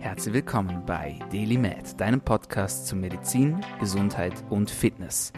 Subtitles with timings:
[0.00, 5.30] Herzlich willkommen bei Daily Med, deinem Podcast zu Medizin, Gesundheit und Fitness.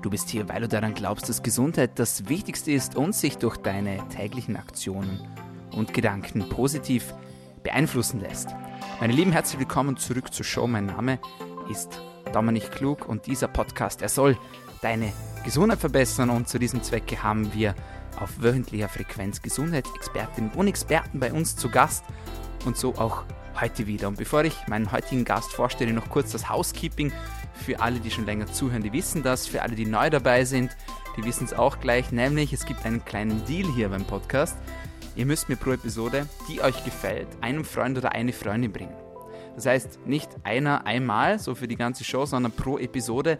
[0.00, 3.58] Du bist hier, weil du daran glaubst, dass Gesundheit das Wichtigste ist und sich durch
[3.58, 5.20] deine täglichen Aktionen
[5.72, 7.12] und Gedanken positiv
[7.62, 8.48] beeinflussen lässt.
[9.00, 10.66] Meine Lieben, herzlich willkommen zurück zur Show.
[10.66, 11.18] Mein Name
[11.70, 12.00] ist
[12.32, 14.38] Dominik Klug und dieser Podcast, er soll
[14.80, 15.12] deine
[15.44, 17.74] Gesundheit verbessern und zu diesem Zwecke haben wir
[18.18, 22.02] auf wöchentlicher Frequenz Gesundheitsexpertinnen und Experten bei uns zu Gast
[22.64, 23.24] und so auch
[23.60, 24.08] heute wieder.
[24.08, 27.12] Und bevor ich meinen heutigen Gast vorstelle, noch kurz das Housekeeping
[27.54, 29.46] für alle, die schon länger zuhören, die wissen das.
[29.46, 30.76] Für alle, die neu dabei sind,
[31.16, 32.12] die wissen es auch gleich.
[32.12, 34.56] Nämlich, es gibt einen kleinen Deal hier beim Podcast.
[35.14, 38.94] Ihr müsst mir pro Episode, die euch gefällt, einem Freund oder eine Freundin bringen.
[39.54, 43.38] Das heißt, nicht einer einmal, so für die ganze Show, sondern pro Episode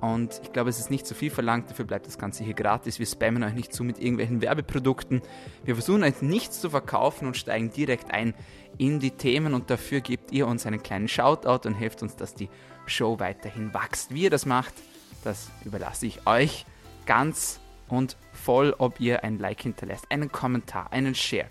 [0.00, 2.98] und ich glaube, es ist nicht zu viel verlangt, dafür bleibt das Ganze hier gratis.
[2.98, 5.22] Wir spammen euch nicht zu mit irgendwelchen Werbeprodukten.
[5.64, 8.34] Wir versuchen euch nichts zu verkaufen und steigen direkt ein
[8.78, 12.34] in die Themen und dafür gebt ihr uns einen kleinen Shoutout und helft uns, dass
[12.34, 12.48] die
[12.86, 14.12] Show weiterhin wächst.
[14.12, 14.74] Wie ihr das macht,
[15.22, 16.66] das überlasse ich euch
[17.06, 21.48] ganz und voll, ob ihr ein Like hinterlässt, einen Kommentar, einen Share,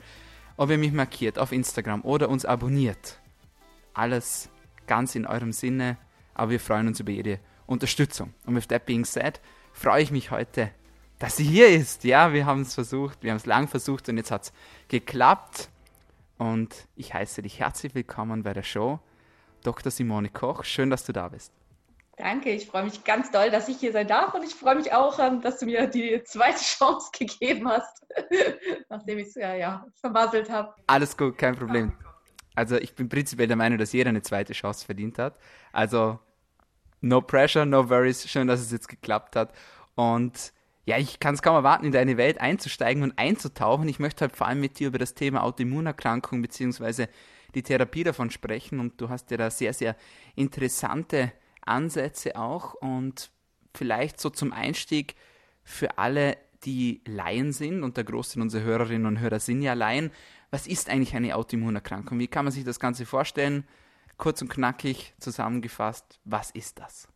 [0.58, 3.20] ob ihr mich markiert auf Instagram oder uns abonniert.
[3.94, 4.50] Alles
[4.88, 5.98] ganz in eurem Sinne,
[6.34, 7.40] aber wir freuen uns über jede
[7.72, 8.34] Unterstützung.
[8.46, 9.40] Und with that being said,
[9.72, 10.72] freue ich mich heute,
[11.20, 12.04] dass sie hier ist.
[12.04, 14.54] Ja, wir haben es versucht, wir haben es lang versucht und jetzt hat es
[14.90, 15.70] geklappt.
[16.38, 19.00] Und ich heiße dich herzlich willkommen bei der Show.
[19.64, 19.92] Dr.
[19.92, 21.54] Simone Koch, schön, dass du da bist.
[22.18, 24.92] Danke, ich freue mich ganz doll, dass ich hier sein darf und ich freue mich
[24.92, 28.06] auch, ähm, dass du mir die zweite Chance gegeben hast,
[28.90, 30.74] nachdem ich es ja, ja, vermasselt habe.
[30.88, 31.94] Alles gut, kein Problem.
[32.54, 35.38] Also ich bin prinzipiell der Meinung, dass jeder eine zweite Chance verdient hat.
[35.72, 36.20] Also
[37.02, 38.30] no pressure, no worries.
[38.30, 39.54] Schön, dass es jetzt geklappt hat.
[39.96, 40.54] Und
[40.86, 43.88] ja, ich kann es kaum erwarten, in deine Welt einzusteigen und einzutauchen.
[43.88, 47.08] Ich möchte halt vor allem mit dir über das Thema Autoimmunerkrankung bzw.
[47.54, 48.80] die Therapie davon sprechen.
[48.80, 49.96] Und du hast ja da sehr, sehr
[50.36, 51.32] interessante
[51.66, 52.74] Ansätze auch.
[52.76, 53.32] Und
[53.76, 55.16] vielleicht so zum Einstieg
[55.64, 60.12] für alle, die Laien sind, und der Großteil unserer Hörerinnen und Hörer sind ja Laien,
[60.52, 62.20] was ist eigentlich eine Autoimmunerkrankung?
[62.20, 63.66] Wie kann man sich das Ganze vorstellen?
[64.22, 67.08] Kurz und knackig zusammengefasst, was ist das?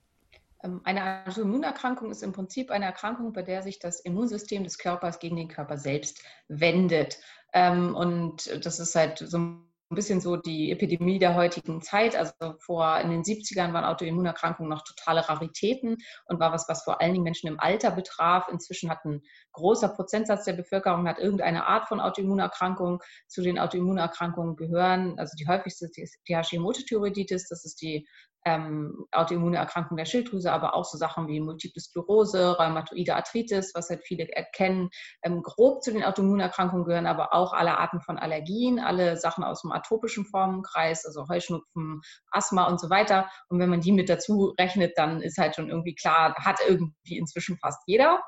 [0.64, 5.20] Ähm, eine Autoimmunerkrankung ist im Prinzip eine Erkrankung, bei der sich das Immunsystem des Körpers
[5.20, 7.20] gegen den Körper selbst wendet.
[7.54, 12.16] Ähm, und das ist halt so ein ein bisschen so die Epidemie der heutigen Zeit.
[12.16, 17.02] Also vor in den 70ern waren Autoimmunerkrankungen noch totale Raritäten und war was, was vor
[17.02, 18.48] allen Dingen Menschen im Alter betraf.
[18.50, 23.02] Inzwischen hat ein großer Prozentsatz der Bevölkerung hat irgendeine Art von Autoimmunerkrankung.
[23.28, 28.08] Zu den Autoimmunerkrankungen gehören, also die häufigste ist die Hashimoto-Thyreoiditis, das ist die
[28.46, 34.04] ähm, Autoimmunerkrankung der Schilddrüse, aber auch so Sachen wie Multiple Sklerose, Rheumatoide Arthritis, was halt
[34.06, 34.90] viele erkennen.
[35.24, 39.64] Ähm, grob zu den Autoimmunerkrankungen gehören aber auch alle Arten von Allergien, alle Sachen aus
[39.64, 43.30] dem atopischen Formenkreis, also Heuschnupfen, Asthma und so weiter.
[43.50, 47.18] Und wenn man die mit dazu rechnet, dann ist halt schon irgendwie klar, hat irgendwie
[47.18, 48.22] inzwischen fast jeder.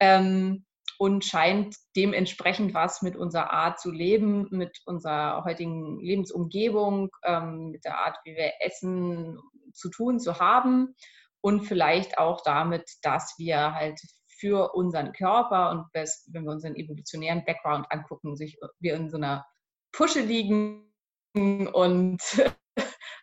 [0.00, 0.64] Ähm,
[1.02, 7.84] und scheint dementsprechend was mit unserer Art zu leben, mit unserer heutigen Lebensumgebung, ähm, mit
[7.84, 9.36] der Art, wie wir essen,
[9.72, 10.94] zu tun, zu haben
[11.40, 17.44] und vielleicht auch damit, dass wir halt für unseren Körper und wenn wir unseren evolutionären
[17.44, 19.44] Background angucken, sich wir in so einer
[19.90, 20.86] Pusche liegen
[21.34, 22.22] und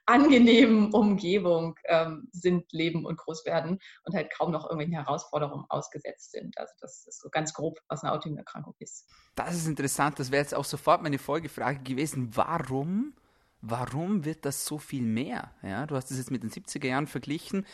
[0.10, 6.32] angenehmen Umgebung ähm, sind, leben und groß werden und halt kaum noch irgendwelchen Herausforderungen ausgesetzt
[6.32, 6.58] sind.
[6.58, 9.08] Also das ist so ganz grob, was eine Autoimmunerkrankung ist.
[9.36, 10.20] Das ist interessant.
[10.20, 12.36] Das wäre jetzt auch sofort meine Folgefrage gewesen.
[12.36, 13.14] Warum,
[13.62, 15.52] warum wird das so viel mehr?
[15.62, 17.66] Ja, du hast es jetzt mit den 70er Jahren verglichen.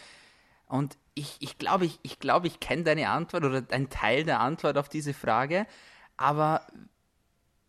[0.67, 4.41] Und ich, ich glaube, ich, ich, glaub, ich kenne deine Antwort oder ein Teil der
[4.41, 5.67] Antwort auf diese Frage.
[6.17, 6.67] Aber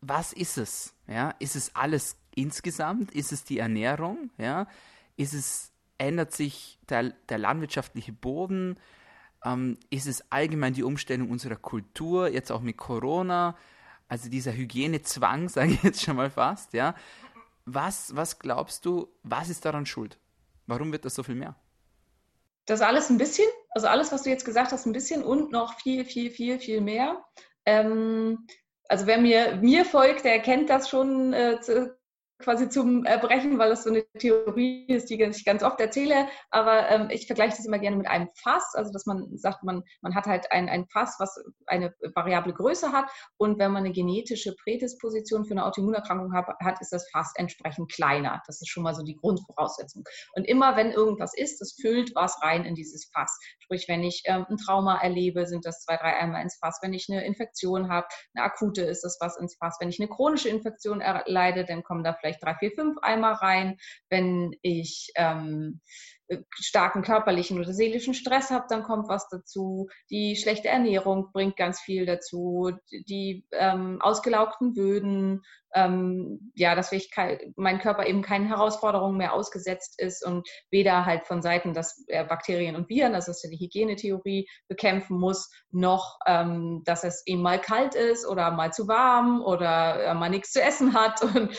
[0.00, 0.94] was ist es?
[1.06, 3.10] Ja, ist es alles insgesamt?
[3.10, 4.30] Ist es die Ernährung?
[4.38, 4.68] Ja?
[5.16, 8.78] Ist es, ändert sich der, der landwirtschaftliche Boden?
[9.44, 13.56] Ähm, ist es allgemein die Umstellung unserer Kultur, jetzt auch mit Corona?
[14.08, 16.94] Also dieser Hygienezwang, sage ich jetzt schon mal fast, ja.
[17.64, 20.18] Was, was glaubst du, was ist daran schuld?
[20.66, 21.56] Warum wird das so viel mehr?
[22.66, 25.74] Das alles ein bisschen, also alles, was du jetzt gesagt hast, ein bisschen und noch
[25.78, 27.24] viel, viel, viel, viel mehr.
[27.64, 28.46] Ähm,
[28.88, 31.58] also wer mir, mir folgt, der kennt das schon äh,
[32.38, 36.28] quasi zum Erbrechen, weil das so eine Theorie ist, die ich ganz oft erzähle.
[36.50, 38.74] Aber ähm, ich vergleiche das immer gerne mit einem Fass.
[38.74, 42.92] Also, dass man sagt, man, man hat halt ein, ein Fass, was eine variable Größe
[42.92, 43.06] hat.
[43.38, 47.90] Und wenn man eine genetische Prädisposition für eine Autoimmunerkrankung hat, hat, ist das Fass entsprechend
[47.92, 48.42] kleiner.
[48.46, 50.04] Das ist schon mal so die Grundvoraussetzung.
[50.34, 53.38] Und immer, wenn irgendwas ist, das füllt was rein in dieses Fass.
[53.60, 56.78] Sprich, wenn ich ähm, ein Trauma erlebe, sind das zwei, drei Eimer ins Fass.
[56.82, 59.76] Wenn ich eine Infektion habe, eine akute, ist das was ins Fass.
[59.80, 63.32] Wenn ich eine chronische Infektion erleide, dann kommen da vielleicht vielleicht drei, vier, fünf Eimer
[63.32, 63.76] rein.
[64.10, 65.80] Wenn ich ähm,
[66.28, 69.88] äh, starken körperlichen oder seelischen Stress habe, dann kommt was dazu.
[70.10, 72.72] Die schlechte Ernährung bringt ganz viel dazu.
[72.90, 75.42] Die ähm, ausgelaugten Böden,
[75.74, 77.10] ähm, ja, dass ich
[77.56, 82.24] mein Körper eben keinen Herausforderungen mehr ausgesetzt ist und weder halt von Seiten, dass er
[82.24, 87.42] Bakterien und Viren, das ist ja die Hygienetheorie, bekämpfen muss, noch, ähm, dass es eben
[87.42, 91.56] mal kalt ist oder mal zu warm oder äh, mal nichts zu essen hat und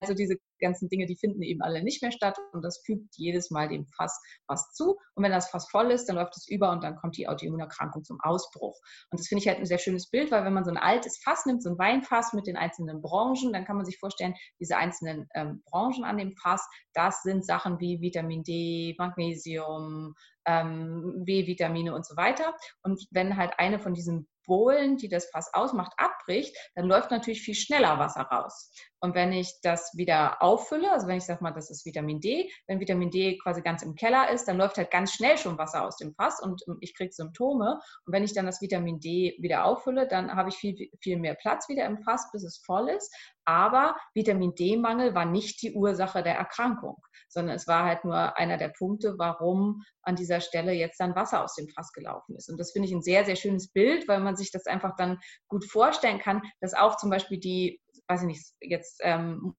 [0.00, 3.50] also diese ganzen Dinge, die finden eben alle nicht mehr statt und das fügt jedes
[3.50, 4.96] Mal dem Fass was zu.
[5.14, 8.04] Und wenn das Fass voll ist, dann läuft es über und dann kommt die Autoimmunerkrankung
[8.04, 8.78] zum Ausbruch.
[9.10, 11.20] Und das finde ich halt ein sehr schönes Bild, weil wenn man so ein altes
[11.22, 14.76] Fass nimmt, so ein Weinfass mit den einzelnen Branchen, dann kann man sich vorstellen, diese
[14.76, 20.14] einzelnen ähm, Branchen an dem Fass, das sind Sachen wie Vitamin D, Magnesium,
[20.46, 22.54] ähm, B-Vitamine und so weiter.
[22.82, 27.42] Und wenn halt eine von diesen Bohlen, die das Fass ausmacht, abbricht, dann läuft natürlich
[27.42, 28.70] viel schneller Wasser raus.
[29.00, 32.50] Und wenn ich das wieder auffülle, also wenn ich sage mal, das ist Vitamin D,
[32.66, 35.84] wenn Vitamin D quasi ganz im Keller ist, dann läuft halt ganz schnell schon Wasser
[35.84, 37.78] aus dem Fass und ich kriege Symptome.
[38.04, 41.34] Und wenn ich dann das Vitamin D wieder auffülle, dann habe ich viel, viel mehr
[41.34, 43.14] Platz wieder im Fass, bis es voll ist.
[43.46, 46.96] Aber Vitamin D-Mangel war nicht die Ursache der Erkrankung,
[47.28, 51.44] sondern es war halt nur einer der Punkte, warum an dieser Stelle jetzt dann Wasser
[51.44, 52.50] aus dem Fass gelaufen ist.
[52.50, 55.18] Und das finde ich ein sehr, sehr schönes Bild, weil man sich das einfach dann
[55.48, 59.54] gut vorstellen kann, dass auch zum Beispiel die, weiß ich nicht, jetzt ähm,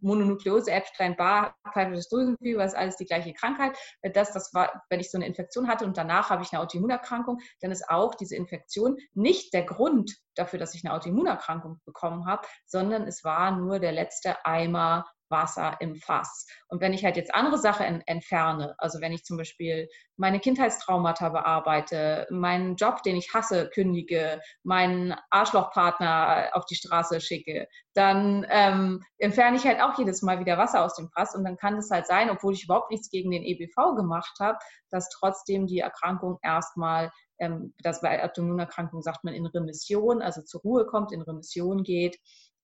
[0.00, 3.76] Mononukleose, Epstein-Barr, pfeifisches Drüsenfieber, ist alles die gleiche Krankheit.
[4.14, 7.40] Das, das war, wenn ich so eine Infektion hatte und danach habe ich eine Autoimmunerkrankung,
[7.60, 12.46] dann ist auch diese Infektion nicht der Grund dafür, dass ich eine Autoimmunerkrankung bekommen habe,
[12.64, 16.46] sondern es war nur der letzte Eimer Wasser im Fass.
[16.68, 21.28] Und wenn ich halt jetzt andere Sachen entferne, also wenn ich zum Beispiel meine Kindheitstraumata
[21.28, 29.02] bearbeite, meinen Job, den ich hasse, kündige, meinen Arschlochpartner auf die Straße schicke, dann ähm,
[29.18, 31.34] entferne ich halt auch jedes Mal wieder Wasser aus dem Fass.
[31.34, 34.58] Und dann kann es halt sein, obwohl ich überhaupt nichts gegen den EBV gemacht habe,
[34.90, 40.60] dass trotzdem die Erkrankung erstmal ähm, das bei Autoimmunerkrankungen sagt man in Remission, also zur
[40.62, 42.18] Ruhe kommt, in Remission geht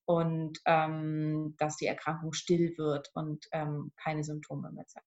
[0.07, 5.07] und ähm, dass die Erkrankung still wird und ähm, keine Symptome mehr zeigt.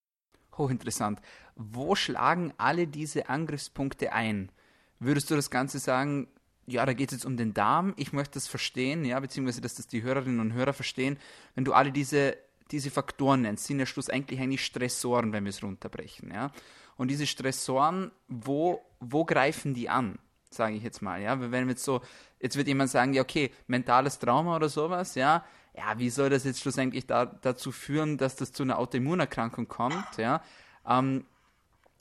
[0.57, 1.21] Hochinteressant.
[1.55, 4.51] Wo schlagen alle diese Angriffspunkte ein?
[4.99, 6.27] Würdest du das Ganze sagen,
[6.65, 9.75] ja, da geht es jetzt um den Darm, ich möchte das verstehen, ja, beziehungsweise dass
[9.75, 11.17] das die Hörerinnen und Hörer verstehen,
[11.55, 12.35] wenn du alle diese,
[12.71, 16.51] diese Faktoren nennst, sind ja schlussendlich eigentlich Stressoren, wenn wir es runterbrechen, ja.
[16.97, 20.17] Und diese Stressoren, wo, wo greifen die an?
[20.49, 22.01] sage ich jetzt mal, ja, wenn wir jetzt so,
[22.39, 25.43] jetzt wird jemand sagen, ja, okay, mentales Trauma oder sowas, ja,
[25.75, 30.17] ja, wie soll das jetzt schlussendlich da, dazu führen, dass das zu einer Autoimmunerkrankung kommt,
[30.17, 30.41] ja,
[30.87, 31.25] ähm,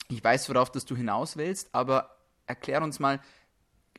[0.09, 3.19] ich weiß, worauf das du hinaus willst, aber erklär uns mal,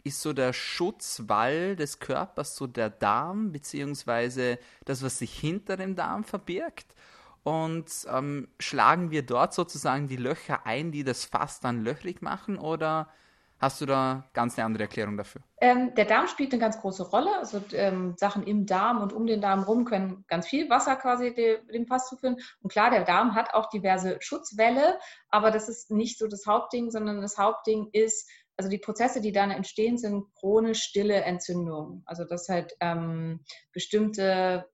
[0.04, 5.96] ist so der Schutzwall des Körpers so der Darm, beziehungsweise das, was sich hinter dem
[5.96, 6.94] Darm verbirgt?
[7.42, 12.58] Und ähm, schlagen wir dort sozusagen die Löcher ein, die das Fass dann löchrig machen?
[12.58, 13.10] Oder
[13.60, 15.42] Hast du da ganz eine andere Erklärung dafür?
[15.60, 17.36] Ähm, der Darm spielt eine ganz große Rolle.
[17.38, 21.34] Also ähm, Sachen im Darm und um den Darm rum können ganz viel Wasser quasi
[21.34, 22.36] de, dem Fass zuführen.
[22.60, 26.92] Und klar, der Darm hat auch diverse Schutzwelle, aber das ist nicht so das Hauptding,
[26.92, 32.02] sondern das Hauptding ist, also die Prozesse, die dann entstehen, sind chronisch stille Entzündungen.
[32.06, 33.40] Also dass halt ähm,
[33.72, 34.66] bestimmte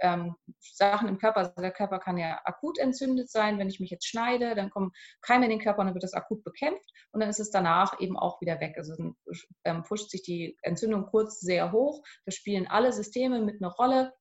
[0.00, 1.40] ähm, Sachen im Körper.
[1.40, 3.58] Also der Körper kann ja akut entzündet sein.
[3.58, 6.14] Wenn ich mich jetzt schneide, dann kommen Keime in den Körper und dann wird das
[6.14, 8.74] akut bekämpft und dann ist es danach eben auch wieder weg.
[8.76, 9.16] Also dann
[9.64, 12.02] ähm, pusht sich die Entzündung kurz sehr hoch.
[12.24, 14.12] Da spielen alle Systeme mit einer Rolle.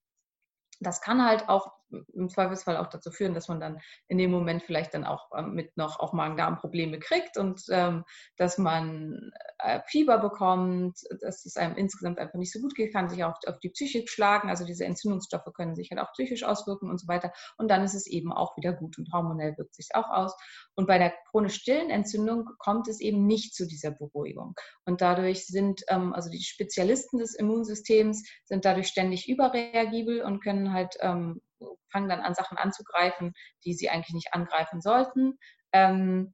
[0.79, 1.71] Das kann halt auch
[2.13, 5.53] im Zweifelsfall auch dazu führen, dass man dann in dem Moment vielleicht dann auch ähm,
[5.53, 8.03] mit noch auch Magen-Darm-Probleme kriegt und ähm,
[8.35, 13.09] dass man äh, Fieber bekommt, dass es einem insgesamt einfach nicht so gut geht, kann
[13.09, 14.49] sich auch auf die Psyche schlagen.
[14.49, 17.31] Also diese Entzündungsstoffe können sich halt auch psychisch auswirken und so weiter.
[17.57, 20.35] Und dann ist es eben auch wieder gut und hormonell wirkt sich auch aus.
[20.75, 24.55] Und bei der chronisch stillen Entzündung kommt es eben nicht zu dieser Beruhigung.
[24.85, 30.66] Und dadurch sind ähm, also die Spezialisten des Immunsystems sind dadurch ständig überreagibel und können
[30.73, 31.41] halt ähm,
[31.91, 33.33] fangen dann an, Sachen anzugreifen,
[33.65, 35.37] die sie eigentlich nicht angreifen sollten.
[35.71, 36.33] Ähm,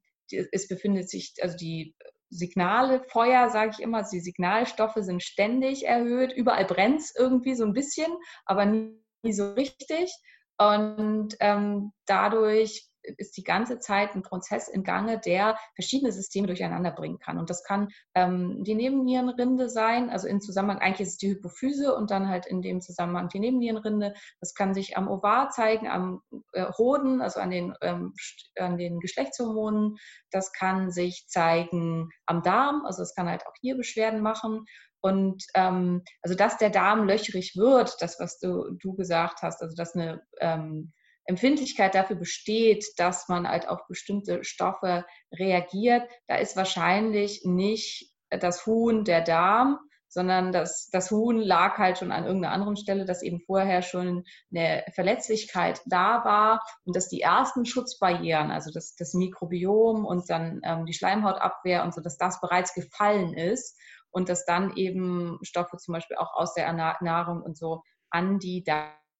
[0.51, 1.95] es befindet sich, also die
[2.29, 6.33] Signale, Feuer, sage ich immer, die Signalstoffe sind ständig erhöht.
[6.33, 8.11] Überall brennt es irgendwie so ein bisschen,
[8.45, 10.11] aber nie, nie so richtig.
[10.57, 16.91] Und ähm, dadurch ist die ganze Zeit ein Prozess im Gange, der verschiedene Systeme durcheinander
[16.91, 17.38] bringen kann.
[17.38, 21.95] Und das kann ähm, die Nebennierenrinde sein, also in Zusammenhang, eigentlich ist es die Hypophyse
[21.95, 24.13] und dann halt in dem Zusammenhang die Nebennierenrinde.
[24.39, 26.22] Das kann sich am Ovar zeigen, am
[26.53, 28.13] äh, Hoden, also an den, ähm,
[28.57, 29.98] an den Geschlechtshormonen.
[30.31, 34.65] Das kann sich zeigen am Darm, also es kann halt auch hier Beschwerden machen.
[35.01, 39.75] Und ähm, also, dass der Darm löchrig wird, das, was du, du gesagt hast, also
[39.75, 40.93] dass eine ähm,
[41.25, 48.65] Empfindlichkeit dafür besteht, dass man halt auf bestimmte Stoffe reagiert, da ist wahrscheinlich nicht das
[48.65, 49.79] Huhn der Darm,
[50.13, 54.23] sondern das, das Huhn lag halt schon an irgendeiner anderen Stelle, dass eben vorher schon
[54.53, 60.61] eine Verletzlichkeit da war und dass die ersten Schutzbarrieren, also das, das Mikrobiom und dann
[60.63, 63.75] ähm, die Schleimhautabwehr und so, dass das bereits gefallen ist
[64.11, 68.63] und dass dann eben Stoffe zum Beispiel auch aus der Nahrung und so an die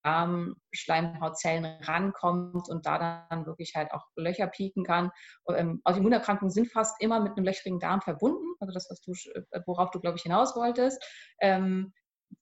[0.04, 5.12] Darmschleimhautzellen rankommt und da dann wirklich halt auch Löcher pieken kann.
[5.50, 9.62] Ähm, Autoimmunerkrankungen sind fast immer mit einem löchrigen Darm verbunden, also das, was du, äh,
[9.66, 11.04] worauf du, glaube ich, hinaus wolltest.
[11.40, 11.94] Ähm,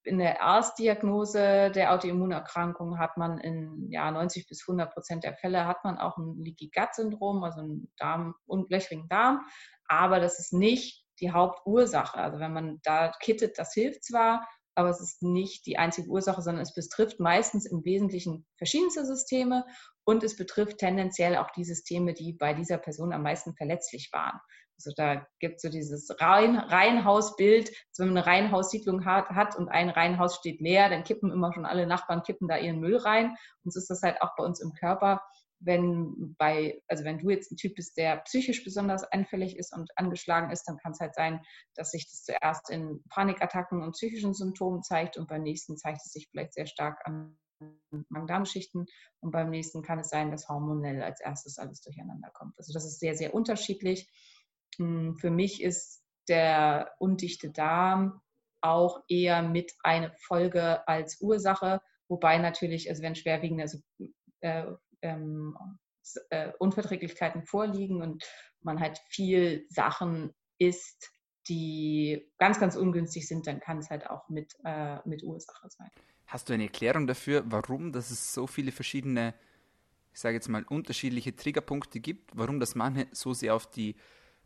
[0.04, 5.68] in der Erstdiagnose der Autoimmunerkrankung hat man in ja, 90 bis 100 Prozent der Fälle
[5.68, 9.46] hat man auch ein Leaky Gut Syndrom, also einen Darm und löchrigen Darm.
[9.88, 12.18] Aber das ist nicht die Hauptursache.
[12.18, 16.42] Also wenn man da kittet, das hilft zwar, aber es ist nicht die einzige Ursache,
[16.42, 19.66] sondern es betrifft meistens im Wesentlichen verschiedenste Systeme
[20.04, 24.40] und es betrifft tendenziell auch die Systeme, die bei dieser Person am meisten verletzlich waren.
[24.78, 29.56] Also da gibt es so dieses Reihen, Reihenhausbild, also wenn man eine Reihenhaussiedlung hat, hat
[29.56, 32.98] und ein Reihenhaus steht leer, dann kippen immer schon alle Nachbarn kippen da ihren Müll
[32.98, 33.36] rein.
[33.64, 35.22] Und so ist das halt auch bei uns im Körper
[35.64, 39.92] wenn bei, also wenn du jetzt ein Typ bist, der psychisch besonders anfällig ist und
[39.96, 41.42] angeschlagen ist, dann kann es halt sein,
[41.76, 46.12] dass sich das zuerst in Panikattacken und psychischen Symptomen zeigt und beim nächsten zeigt es
[46.12, 47.38] sich vielleicht sehr stark an
[48.10, 48.88] Magen-Darm-Schichten
[49.20, 52.58] und beim nächsten kann es sein, dass hormonell als erstes alles durcheinander kommt.
[52.58, 54.10] Also das ist sehr, sehr unterschiedlich.
[54.78, 58.22] Hm, für mich ist der undichte Darm
[58.62, 63.80] auch eher mit eine Folge als Ursache, wobei natürlich, also wenn schwerwiegende, also
[64.42, 64.66] äh,
[65.02, 65.58] ähm,
[66.30, 68.24] äh, Unverträglichkeiten vorliegen und
[68.62, 71.12] man halt viel Sachen isst,
[71.48, 75.90] die ganz, ganz ungünstig sind, dann kann es halt auch mit, äh, mit Ursache sein.
[76.28, 79.34] Hast du eine Erklärung dafür, warum dass es so viele verschiedene,
[80.14, 83.96] ich sage jetzt mal, unterschiedliche Triggerpunkte gibt, warum das manche so sehr auf die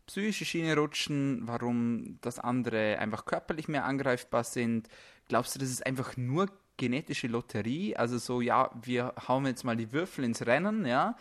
[0.06, 4.88] psychische Schiene rutschen, warum das andere einfach körperlich mehr angreifbar sind?
[5.28, 7.96] Glaubst du, das ist einfach nur genetische Lotterie?
[7.96, 11.16] Also so, ja, wir hauen jetzt mal die Würfel ins Rennen, ja?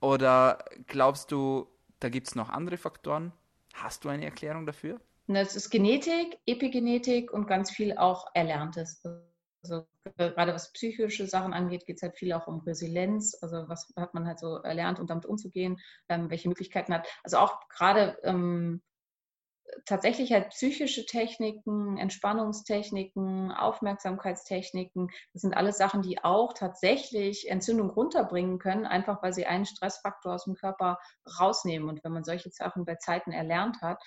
[0.00, 1.68] Oder glaubst du,
[2.00, 3.32] da gibt es noch andere Faktoren?
[3.74, 5.00] Hast du eine Erklärung dafür?
[5.28, 9.02] Das ist Genetik, Epigenetik und ganz viel auch Erlerntes.
[9.62, 13.38] Also gerade was psychische Sachen angeht, geht es halt viel auch um Resilienz.
[13.40, 17.06] Also was hat man halt so erlernt, um damit umzugehen, ähm, welche Möglichkeiten hat.
[17.22, 18.82] Also auch gerade ähm,
[19.86, 28.58] tatsächlich halt psychische Techniken, Entspannungstechniken, Aufmerksamkeitstechniken, das sind alles Sachen, die auch tatsächlich Entzündung runterbringen
[28.58, 30.98] können, einfach weil sie einen Stressfaktor aus dem Körper
[31.38, 31.88] rausnehmen.
[31.88, 34.02] Und wenn man solche Sachen bei Zeiten erlernt hat,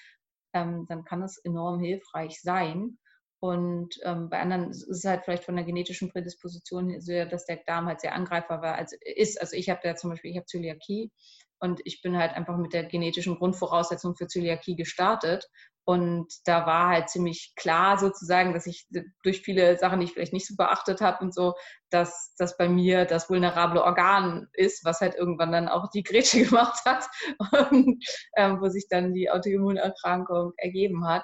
[0.54, 2.98] ähm, dann kann es enorm hilfreich sein.
[3.40, 7.60] Und ähm, bei anderen ist es halt vielleicht von der genetischen Prädisposition so, dass der
[7.66, 9.40] Darm halt sehr angreifbar war, als ist.
[9.40, 11.12] Also ich habe ja zum Beispiel, ich habe Zöliakie
[11.60, 15.48] und ich bin halt einfach mit der genetischen Grundvoraussetzung für Zöliakie gestartet.
[15.88, 18.88] Und da war halt ziemlich klar sozusagen, dass ich
[19.22, 21.54] durch viele Sachen, die ich vielleicht nicht so beachtet habe und so,
[21.92, 26.44] dass das bei mir das vulnerable Organ ist, was halt irgendwann dann auch die Grätsche
[26.46, 27.08] gemacht hat
[27.52, 28.04] und
[28.36, 31.24] ähm, wo sich dann die Autoimmunerkrankung ergeben hat.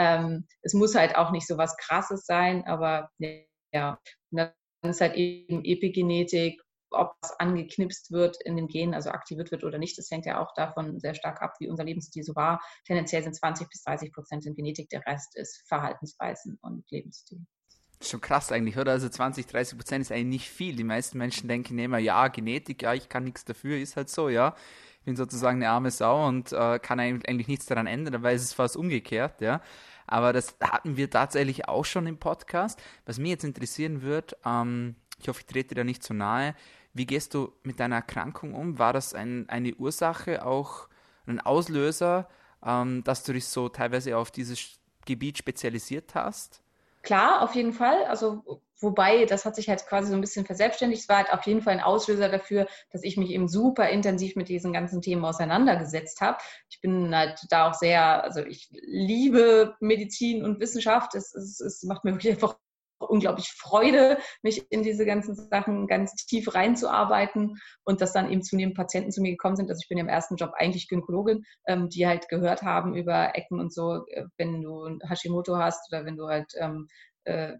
[0.00, 3.10] Ähm, es muss halt auch nicht so was Krasses sein, aber
[3.70, 3.98] ja,
[4.30, 4.52] dann
[4.82, 6.58] ist halt eben Epigenetik,
[6.90, 9.98] ob es angeknipst wird in den Genen, also aktiviert wird oder nicht.
[9.98, 12.62] Das hängt ja auch davon sehr stark ab, wie unser Lebensstil so war.
[12.86, 17.44] Tendenziell sind 20 bis 30 Prozent in Genetik, der Rest ist Verhaltensweisen und Lebensstil.
[18.02, 18.92] Schon krass eigentlich, oder?
[18.92, 20.76] Also 20, 30 Prozent ist eigentlich nicht viel.
[20.76, 24.30] Die meisten Menschen denken immer, ja, Genetik, ja, ich kann nichts dafür, ist halt so,
[24.30, 24.56] ja
[25.04, 28.52] bin sozusagen eine arme Sau und äh, kann eigentlich nichts daran ändern, dabei ist es
[28.52, 29.60] fast umgekehrt, ja.
[30.10, 32.82] Aber das hatten wir tatsächlich auch schon im Podcast.
[33.06, 36.54] Was mich jetzt interessieren wird, ähm, ich hoffe, ich trete da nicht zu nahe,
[36.92, 38.78] wie gehst du mit deiner Erkrankung um?
[38.78, 40.88] War das ein, eine Ursache, auch
[41.26, 42.28] ein Auslöser,
[42.64, 46.60] ähm, dass du dich so teilweise auf dieses Gebiet spezialisiert hast?
[47.02, 48.04] Klar, auf jeden Fall.
[48.04, 51.02] Also wobei, das hat sich halt quasi so ein bisschen verselbstständigt.
[51.02, 54.36] Es war halt auf jeden Fall ein Auslöser dafür, dass ich mich eben super intensiv
[54.36, 56.38] mit diesen ganzen Themen auseinandergesetzt habe.
[56.70, 61.14] Ich bin halt da auch sehr, also ich liebe Medizin und Wissenschaft.
[61.14, 62.56] Es, es, es macht mir wirklich einfach
[63.00, 68.76] unglaublich Freude, mich in diese ganzen Sachen ganz tief reinzuarbeiten und dass dann eben zunehmend
[68.76, 69.70] Patienten zu mir gekommen sind.
[69.70, 73.60] Also ich bin im ersten Job eigentlich Gynäkologin, ähm, die halt gehört haben über Ecken
[73.60, 76.88] und so, äh, wenn du Hashimoto hast oder wenn du halt ähm,
[77.24, 77.54] äh,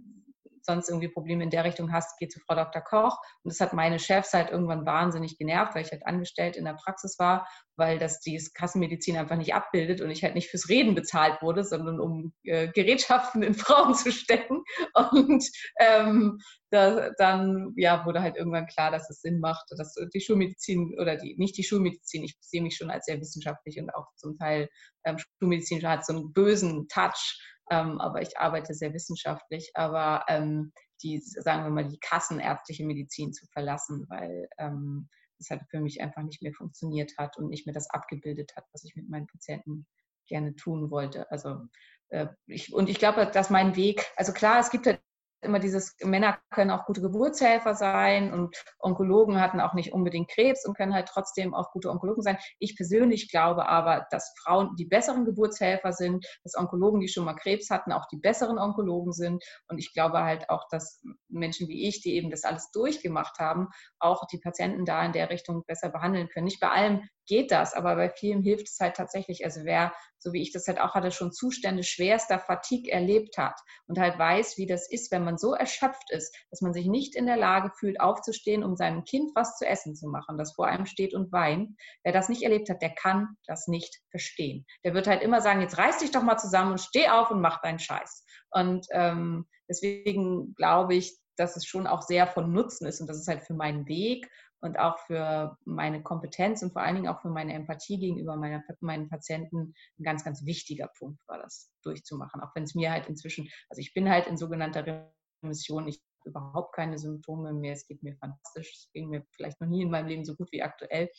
[0.65, 2.83] sonst irgendwie Probleme in der Richtung hast, geh zu Frau Dr.
[2.83, 3.19] Koch.
[3.43, 6.75] Und das hat meine Chefs halt irgendwann wahnsinnig genervt, weil ich halt angestellt in der
[6.75, 10.95] Praxis war, weil das die Kassenmedizin einfach nicht abbildet und ich halt nicht fürs Reden
[10.95, 14.63] bezahlt wurde, sondern um äh, Gerätschaften in Frauen zu stecken.
[14.95, 15.45] Und
[15.79, 16.39] ähm,
[16.71, 21.17] da, dann ja, wurde halt irgendwann klar, dass es Sinn macht, dass die Schulmedizin oder
[21.17, 24.69] die, nicht die Schulmedizin, ich sehe mich schon als sehr wissenschaftlich und auch zum Teil
[25.05, 27.41] ähm, Schulmedizin hat so einen bösen Touch,
[27.71, 30.73] ähm, aber ich arbeite sehr wissenschaftlich, aber ähm,
[31.03, 35.09] die, sagen wir mal, die kassenärztliche Medizin zu verlassen, weil ähm,
[35.39, 38.65] das halt für mich einfach nicht mehr funktioniert hat und nicht mehr das abgebildet hat,
[38.73, 39.87] was ich mit meinen Patienten
[40.27, 41.31] gerne tun wollte.
[41.31, 41.63] Also
[42.09, 45.01] äh, ich, und ich glaube, dass mein Weg, also klar, es gibt halt
[45.43, 50.67] immer dieses, Männer können auch gute Geburtshelfer sein und Onkologen hatten auch nicht unbedingt Krebs
[50.67, 52.39] und können halt trotzdem auch gute Onkologen sein.
[52.59, 57.35] Ich persönlich glaube aber, dass Frauen die besseren Geburtshelfer sind, dass Onkologen, die schon mal
[57.35, 59.43] Krebs hatten, auch die besseren Onkologen sind.
[59.69, 63.69] Und ich glaube halt auch, dass Menschen wie ich, die eben das alles durchgemacht haben,
[63.99, 66.45] auch die Patienten da in der Richtung besser behandeln können.
[66.45, 69.45] Nicht bei allem geht das, aber bei vielen hilft es halt tatsächlich.
[69.45, 73.55] Also wer, so wie ich das halt auch hatte, schon Zustände schwerster Fatigue erlebt hat
[73.87, 77.15] und halt weiß, wie das ist, wenn man so erschöpft ist, dass man sich nicht
[77.15, 80.67] in der Lage fühlt, aufzustehen, um seinem Kind was zu essen zu machen, das vor
[80.67, 81.71] einem steht und weint.
[82.03, 84.67] Wer das nicht erlebt hat, der kann das nicht verstehen.
[84.85, 87.41] Der wird halt immer sagen, jetzt reiß dich doch mal zusammen und steh auf und
[87.41, 88.25] mach deinen Scheiß.
[88.51, 93.19] Und ähm, deswegen glaube ich, dass es schon auch sehr von Nutzen ist und das
[93.19, 94.29] ist halt für meinen Weg
[94.61, 98.63] und auch für meine Kompetenz und vor allen Dingen auch für meine Empathie gegenüber meiner,
[98.81, 102.41] meinen Patienten ein ganz, ganz wichtiger Punkt war, das durchzumachen.
[102.41, 105.13] Auch wenn es mir halt inzwischen, also ich bin halt in sogenannter
[105.43, 109.61] Remission, ich habe überhaupt keine Symptome mehr, es geht mir fantastisch, es ging mir vielleicht
[109.61, 111.11] noch nie in meinem Leben so gut wie aktuell.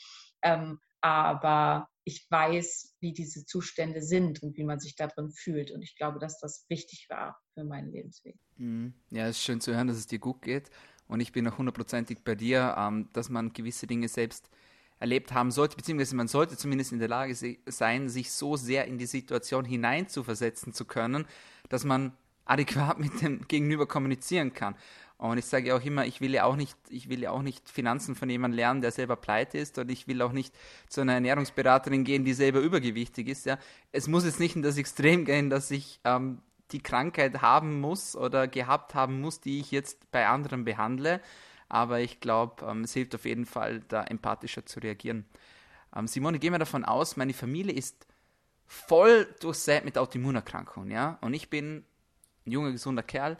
[0.43, 5.71] Ähm, aber ich weiß, wie diese Zustände sind und wie man sich da drin fühlt.
[5.71, 8.39] Und ich glaube, dass das wichtig war für meinen Lebensweg.
[8.57, 8.93] Mhm.
[9.09, 10.69] Ja, es ist schön zu hören, dass es dir gut geht.
[11.11, 14.49] Und ich bin auch hundertprozentig bei dir, ähm, dass man gewisse Dinge selbst
[14.97, 18.97] erlebt haben sollte, beziehungsweise man sollte zumindest in der Lage sein, sich so sehr in
[18.97, 21.25] die Situation hineinzuversetzen zu können,
[21.67, 22.13] dass man
[22.45, 24.75] adäquat mit dem Gegenüber kommunizieren kann.
[25.17, 27.67] Und ich sage auch immer, ich will ja auch nicht, ich will ja auch nicht
[27.67, 30.55] Finanzen von jemandem lernen, der selber pleite ist, und ich will auch nicht
[30.87, 33.45] zu einer Ernährungsberaterin gehen, die selber übergewichtig ist.
[33.45, 33.59] Ja.
[33.91, 36.39] Es muss jetzt nicht in das Extrem gehen, dass ich ähm,
[36.71, 41.21] die Krankheit haben muss oder gehabt haben muss, die ich jetzt bei anderen behandle.
[41.69, 45.25] Aber ich glaube, ähm, es hilft auf jeden Fall, da empathischer zu reagieren.
[45.95, 48.07] Ähm, Simone, gehen wir davon aus, meine Familie ist
[48.67, 51.85] voll durchsät mit Autoimmunerkrankungen, ja, und ich bin
[52.45, 53.37] ein junger, gesunder Kerl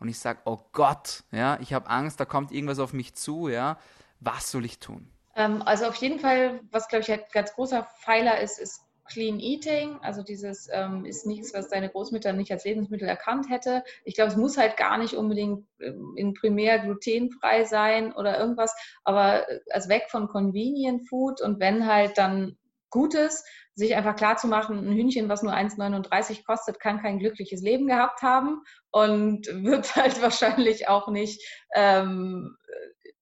[0.00, 3.48] und ich sage, oh Gott, ja, ich habe Angst, da kommt irgendwas auf mich zu,
[3.48, 3.78] ja,
[4.20, 5.10] was soll ich tun?
[5.34, 9.38] Ähm, also auf jeden Fall, was glaube ich ein ganz großer Pfeiler ist, ist Clean
[9.40, 13.82] Eating, also dieses ähm, ist nichts, was deine Großmutter nicht als Lebensmittel erkannt hätte.
[14.04, 18.74] Ich glaube, es muss halt gar nicht unbedingt ähm, in primär glutenfrei sein oder irgendwas,
[19.04, 22.56] aber äh, also weg von Convenient Food und wenn halt dann
[22.90, 27.60] Gutes, sich einfach klar zu machen, ein Hühnchen, was nur 1,39 kostet, kann kein glückliches
[27.60, 31.42] Leben gehabt haben und wird halt wahrscheinlich auch nicht
[31.74, 32.56] ähm,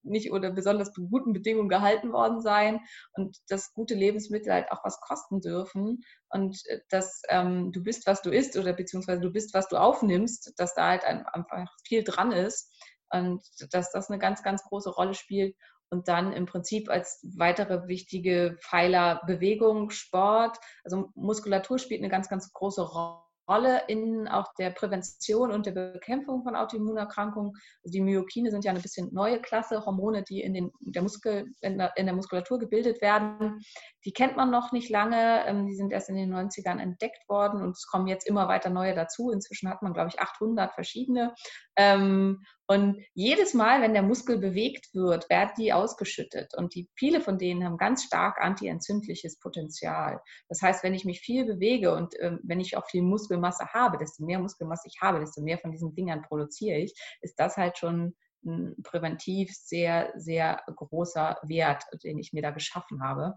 [0.04, 2.80] nicht unter besonders guten Bedingungen gehalten worden sein
[3.14, 8.06] und dass gute Lebensmittel halt auch was kosten dürfen und äh, dass ähm, du bist,
[8.06, 12.04] was du isst oder beziehungsweise du bist, was du aufnimmst, dass da halt einfach viel
[12.04, 12.72] dran ist
[13.10, 15.56] und dass das eine ganz, ganz große Rolle spielt
[15.90, 22.28] und dann im Prinzip als weitere wichtige Pfeiler Bewegung, Sport, also Muskulatur spielt eine ganz,
[22.28, 27.52] ganz große Rolle Rolle in auch der Prävention und der Bekämpfung von Autoimmunerkrankungen.
[27.83, 31.46] Also die Myokine sind ja eine bisschen neue Klasse, Hormone, die in, den, der, Muskel,
[31.61, 33.61] in, der, in der Muskulatur gebildet werden.
[34.04, 35.44] Die kennt man noch nicht lange.
[35.46, 38.70] Ähm, die sind erst in den 90ern entdeckt worden und es kommen jetzt immer weiter
[38.70, 39.30] neue dazu.
[39.30, 41.35] Inzwischen hat man, glaube ich, 800 verschiedene.
[42.66, 46.55] Und jedes Mal, wenn der Muskel bewegt wird, werden die ausgeschüttet.
[46.57, 50.20] Und die, viele von denen haben ganz stark antientzündliches Potenzial.
[50.48, 53.98] Das heißt, wenn ich mich viel bewege und äh, wenn ich auch viel Muskelmasse habe,
[53.98, 57.77] desto mehr Muskelmasse ich habe, desto mehr von diesen Dingern produziere ich, ist das halt
[57.77, 58.14] schon
[58.46, 63.35] ein präventiv sehr, sehr großer Wert, den ich mir da geschaffen habe.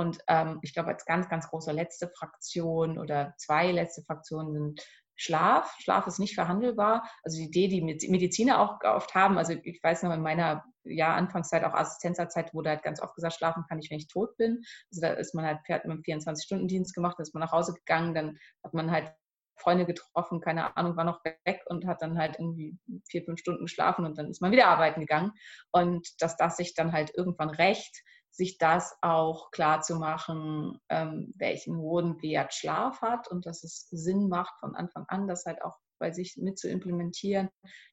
[0.00, 4.80] Und ähm, ich glaube, als ganz, ganz große letzte Fraktion oder zwei letzte Fraktionen sind
[5.20, 5.76] Schlaf.
[5.80, 7.06] Schlaf ist nicht verhandelbar.
[7.22, 11.14] Also die Idee, die Mediziner auch oft haben, also ich weiß noch in meiner ja,
[11.14, 14.62] Anfangszeit, auch Assistenzzeit, wurde halt ganz oft gesagt, schlafen kann ich, wenn ich tot bin.
[14.90, 18.14] Also da ist man halt, mit einem 24-Stunden-Dienst gemacht, dann ist man nach Hause gegangen,
[18.14, 19.12] dann hat man halt
[19.58, 22.78] Freunde getroffen, keine Ahnung, war noch weg und hat dann halt irgendwie
[23.10, 25.32] vier, fünf Stunden geschlafen und dann ist man wieder arbeiten gegangen.
[25.70, 31.32] Und dass das sich dann halt irgendwann rächt, sich das auch klar zu machen, ähm,
[31.36, 35.62] welchen hohen Wert Schlaf hat und dass es Sinn macht von Anfang an, das halt
[35.62, 37.50] auch bei sich mit zu implementieren,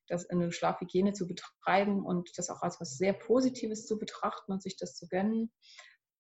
[0.08, 4.64] das eine Schlafhygiene zu betreiben und das auch als was sehr Positives zu betrachten und
[4.64, 5.52] sich das zu gönnen.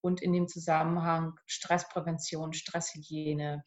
[0.02, 3.64] Und in dem Zusammenhang Stressprävention, Stresshygiene,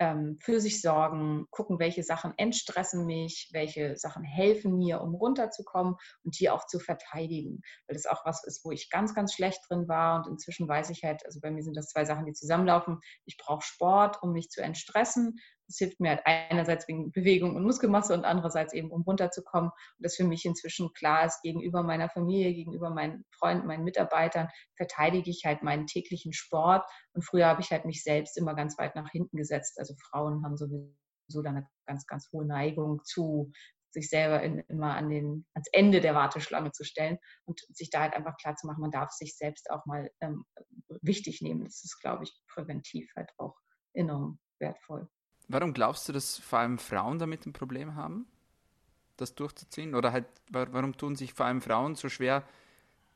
[0.00, 5.94] ähm, für sich sorgen, gucken, welche Sachen entstressen mich, welche Sachen helfen mir, um runterzukommen
[6.24, 7.60] und die auch zu verteidigen.
[7.86, 10.90] Weil das auch was ist, wo ich ganz, ganz schlecht drin war und inzwischen weiß
[10.90, 12.98] ich halt, also bei mir sind das zwei Sachen, die zusammenlaufen.
[13.26, 15.38] Ich brauche Sport, um mich zu entstressen
[15.70, 19.70] das hilft mir halt einerseits wegen Bewegung und Muskelmasse und andererseits eben, um runterzukommen.
[19.70, 24.48] Und das für mich inzwischen klar ist, gegenüber meiner Familie, gegenüber meinen Freunden, meinen Mitarbeitern,
[24.76, 26.84] verteidige ich halt meinen täglichen Sport.
[27.12, 29.78] Und früher habe ich halt mich selbst immer ganz weit nach hinten gesetzt.
[29.78, 33.52] Also Frauen haben sowieso dann eine ganz, ganz hohe Neigung zu
[33.92, 38.00] sich selber in, immer an den, ans Ende der Warteschlange zu stellen und sich da
[38.00, 40.44] halt einfach klar zu machen, man darf sich selbst auch mal ähm,
[41.02, 41.64] wichtig nehmen.
[41.64, 43.56] Das ist, glaube ich, präventiv halt auch
[43.92, 45.08] enorm wertvoll.
[45.52, 48.24] Warum glaubst du, dass vor allem Frauen damit ein Problem haben,
[49.16, 49.96] das durchzuziehen?
[49.96, 52.44] Oder halt, warum tun sich vor allem Frauen so schwer,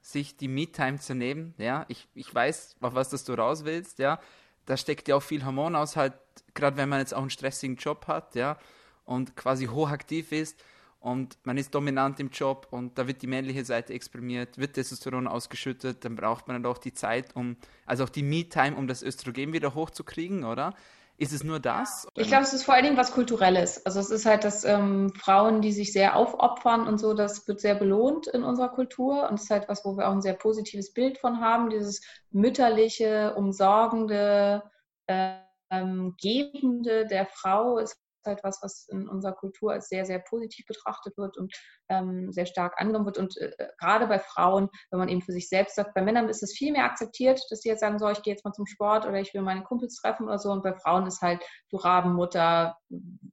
[0.02, 1.54] sich die Me-Time zu nehmen?
[1.58, 4.18] Ja, ich, ich weiß, auf was das du raus willst, ja.
[4.66, 6.14] Da steckt ja auch viel Hormon aus, halt,
[6.54, 8.58] gerade wenn man jetzt auch einen stressigen Job hat, ja,
[9.04, 10.60] und quasi hochaktiv ist
[10.98, 15.28] und man ist dominant im Job und da wird die männliche Seite exprimiert, wird Testosteron
[15.28, 19.04] ausgeschüttet, dann braucht man dann auch die Zeit, um, also auch die Me-Time, um das
[19.04, 20.74] Östrogen wieder hochzukriegen, oder?
[21.16, 22.08] Ist es nur das?
[22.16, 23.84] Ich glaube, es ist vor allen Dingen was Kulturelles.
[23.86, 27.60] Also es ist halt, dass ähm, Frauen, die sich sehr aufopfern und so, das wird
[27.60, 29.28] sehr belohnt in unserer Kultur.
[29.28, 31.70] Und es ist halt was, wo wir auch ein sehr positives Bild von haben.
[31.70, 34.64] Dieses mütterliche, umsorgende,
[35.06, 40.66] ähm, gebende der Frau ist halt was, was in unserer Kultur als sehr, sehr positiv
[40.66, 41.52] betrachtet wird und
[41.88, 43.18] ähm, sehr stark angenommen wird.
[43.18, 46.42] Und äh, gerade bei Frauen, wenn man eben für sich selbst sagt, bei Männern ist
[46.42, 49.06] es viel mehr akzeptiert, dass sie jetzt sagen, so, ich gehe jetzt mal zum Sport
[49.06, 50.50] oder ich will meine Kumpels treffen oder so.
[50.50, 52.76] Und bei Frauen ist halt, du Rabenmutter,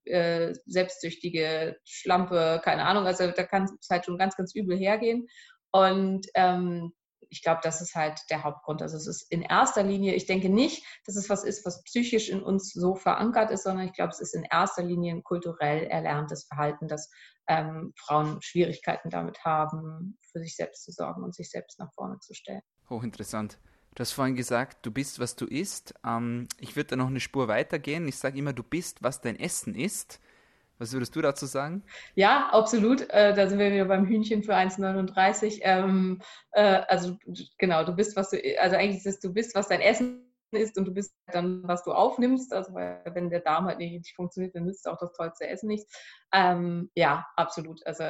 [0.05, 3.05] äh, selbstsüchtige Schlampe, keine Ahnung.
[3.05, 5.27] Also da kann es halt schon ganz, ganz übel hergehen.
[5.71, 6.93] Und ähm,
[7.31, 8.81] ich glaube, das ist halt der Hauptgrund.
[8.81, 12.29] Also es ist in erster Linie, ich denke nicht, dass es was ist, was psychisch
[12.29, 15.85] in uns so verankert ist, sondern ich glaube, es ist in erster Linie ein kulturell
[15.85, 17.09] erlerntes Verhalten, dass
[17.47, 22.19] ähm, Frauen Schwierigkeiten damit haben, für sich selbst zu sorgen und sich selbst nach vorne
[22.19, 22.61] zu stellen.
[22.89, 23.57] Hochinteressant.
[23.95, 25.93] Du hast vorhin gesagt, du bist, was du isst.
[26.05, 28.07] Ähm, ich würde da noch eine Spur weitergehen.
[28.09, 30.19] Ich sage immer, du bist, was dein Essen ist.
[30.81, 31.83] Was würdest du dazu sagen?
[32.15, 33.07] Ja, absolut.
[33.11, 35.59] Äh, da sind wir wieder beim Hühnchen für 1,39.
[35.61, 36.19] Ähm,
[36.53, 37.19] äh, also
[37.59, 40.79] genau, du bist, was du, also eigentlich ist es, du bist, was dein Essen ist
[40.79, 42.51] und du bist dann, was du aufnimmst.
[42.51, 45.95] Also wenn der Darm halt nicht richtig funktioniert, dann nützt auch das tollste Essen nichts.
[46.33, 47.85] Ähm, ja, absolut.
[47.85, 48.03] Also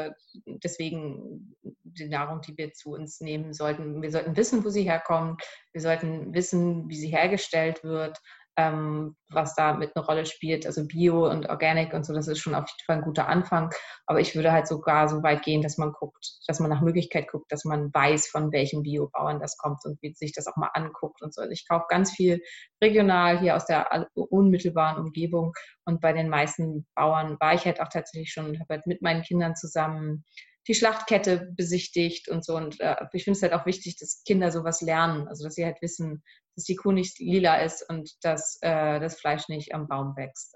[0.45, 4.01] deswegen die Nahrung, die wir zu uns nehmen sollten.
[4.01, 5.43] Wir sollten wissen, wo sie herkommt.
[5.73, 8.17] Wir sollten wissen, wie sie hergestellt wird
[8.61, 10.65] ähm, was da mit eine Rolle spielt.
[10.65, 13.71] Also Bio und Organic und so, das ist schon auf jeden Fall ein guter Anfang.
[14.05, 17.29] Aber ich würde halt sogar so weit gehen, dass man guckt, dass man nach Möglichkeit
[17.29, 20.71] guckt, dass man weiß, von welchen Biobauern das kommt und wie sich das auch mal
[20.73, 21.41] anguckt und so.
[21.41, 22.41] Also ich kaufe ganz viel
[22.83, 25.53] regional hier aus der unmittelbaren Umgebung
[25.85, 29.23] und bei den meisten Bauern war ich halt auch tatsächlich schon habe halt mit meinen
[29.23, 30.23] Kindern zusammen
[30.67, 32.55] die Schlachtkette besichtigt und so.
[32.55, 35.27] Und äh, ich finde es halt auch wichtig, dass Kinder sowas lernen.
[35.27, 36.23] Also dass sie halt wissen,
[36.55, 40.55] dass die Kuh nicht lila ist und dass äh, das Fleisch nicht am Baum wächst.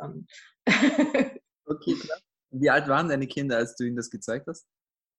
[1.66, 2.20] okay, klar.
[2.52, 4.66] Wie alt waren deine Kinder, als du ihnen das gezeigt hast?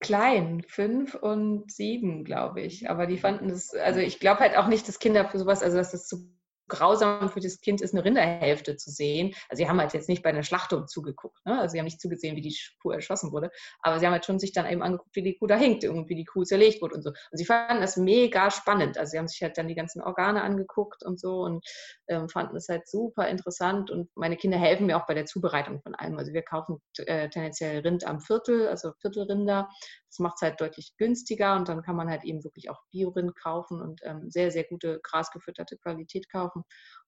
[0.01, 2.89] Klein, fünf und sieben, glaube ich.
[2.91, 5.79] Aber die fanden das, also ich glaube halt auch nicht, dass Kinder für sowas, also
[5.79, 6.36] dass das zu
[6.69, 9.35] grausam für das Kind ist, eine Rinderhälfte zu sehen.
[9.49, 11.45] Also sie haben halt jetzt nicht bei einer Schlachtung zugeguckt.
[11.45, 11.59] Ne?
[11.61, 13.51] Also sie haben nicht zugesehen, wie die Kuh erschossen wurde.
[13.81, 16.09] Aber sie haben halt schon sich dann eben angeguckt, wie die Kuh da hängt und
[16.09, 17.11] wie die Kuh zerlegt wurde und so.
[17.11, 18.99] Und sie fanden das mega spannend.
[18.99, 21.65] Also sie haben sich halt dann die ganzen Organe angeguckt und so und
[22.09, 23.91] ähm, fanden es halt super interessant.
[23.91, 26.19] Und meine Kinder helfen mir auch bei der Zubereitung von allem.
[26.19, 29.69] Also wir kaufen äh, tendenziell Rind am Viertel, also Viertelrinder.
[30.09, 33.37] Das macht es halt deutlich günstiger und dann kann man halt eben wirklich auch Biorind
[33.37, 36.56] kaufen und ähm, sehr, sehr gute grasgefütterte Qualität kaufen.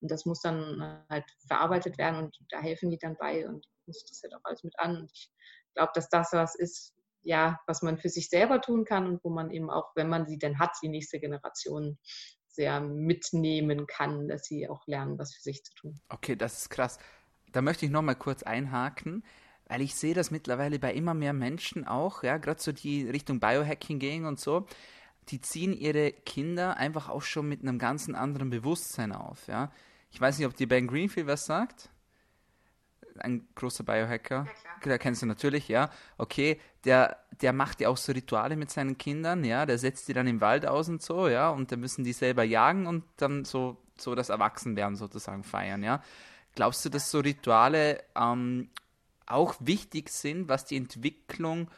[0.01, 4.05] Und das muss dann halt verarbeitet werden und da helfen die dann bei und muss
[4.05, 4.97] das halt auch alles mit an.
[4.97, 5.31] Und ich
[5.75, 9.31] glaube, dass das was ist, ja, was man für sich selber tun kann und wo
[9.31, 11.99] man eben auch, wenn man sie denn hat, die nächste Generation
[12.49, 16.01] sehr mitnehmen kann, dass sie auch lernen, was für sich zu tun.
[16.09, 16.99] Okay, das ist krass.
[17.53, 19.25] Da möchte ich noch mal kurz einhaken.
[19.69, 23.39] Weil ich sehe das mittlerweile bei immer mehr Menschen auch, ja, gerade so die Richtung
[23.39, 24.67] Biohacking gehen und so,
[25.29, 29.71] die ziehen ihre Kinder einfach auch schon mit einem ganzen anderen Bewusstsein auf, ja.
[30.11, 31.91] Ich weiß nicht, ob dir Ben Greenfield was sagt.
[33.19, 34.47] Ein großer Biohacker.
[34.47, 34.99] Ja, klar.
[34.99, 35.91] kennst du natürlich, ja.
[36.17, 39.67] Okay, der, der macht ja auch so Rituale mit seinen Kindern, ja.
[39.67, 41.51] Der setzt die dann im Wald aus und so, ja.
[41.51, 46.03] Und dann müssen die selber jagen und dann so, so das Erwachsenwerden sozusagen feiern, ja.
[46.55, 48.71] Glaubst du, dass so Rituale ähm,
[49.27, 51.71] auch wichtig sind, was die Entwicklung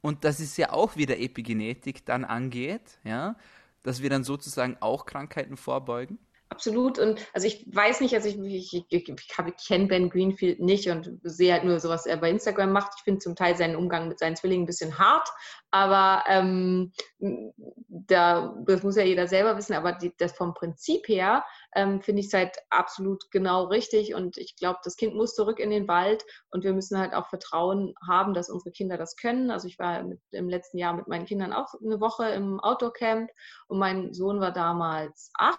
[0.00, 3.36] und das ist ja auch wieder Epigenetik dann angeht, ja,
[3.82, 6.18] dass wir dann sozusagen auch Krankheiten vorbeugen?
[6.48, 7.00] Absolut.
[7.00, 11.18] Und also ich weiß nicht, also ich, ich, ich, ich kenne Ben Greenfield nicht und
[11.24, 12.92] sehe halt nur so, was er bei Instagram macht.
[12.96, 15.28] Ich finde zum Teil seinen Umgang mit seinen Zwillingen ein bisschen hart,
[15.72, 16.92] aber ähm,
[17.88, 19.74] da, das muss ja jeder selber wissen.
[19.74, 24.14] Aber die, das vom Prinzip her ähm, finde ich es halt absolut genau richtig.
[24.14, 27.26] Und ich glaube, das Kind muss zurück in den Wald und wir müssen halt auch
[27.28, 29.50] Vertrauen haben, dass unsere Kinder das können.
[29.50, 33.30] Also ich war mit, im letzten Jahr mit meinen Kindern auch eine Woche im Outdoor-Camp
[33.66, 35.58] und mein Sohn war damals acht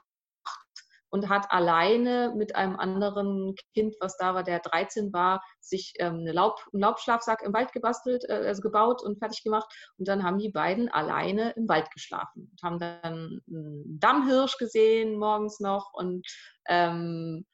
[1.10, 6.20] und hat alleine mit einem anderen Kind, was da war, der 13 war, sich ähm,
[6.20, 9.68] eine Laub, einen Laubschlafsack im Wald gebastelt, äh, also gebaut und fertig gemacht.
[9.98, 15.18] Und dann haben die beiden alleine im Wald geschlafen und haben dann einen Dammhirsch gesehen
[15.18, 16.26] morgens noch und
[16.68, 17.46] ähm,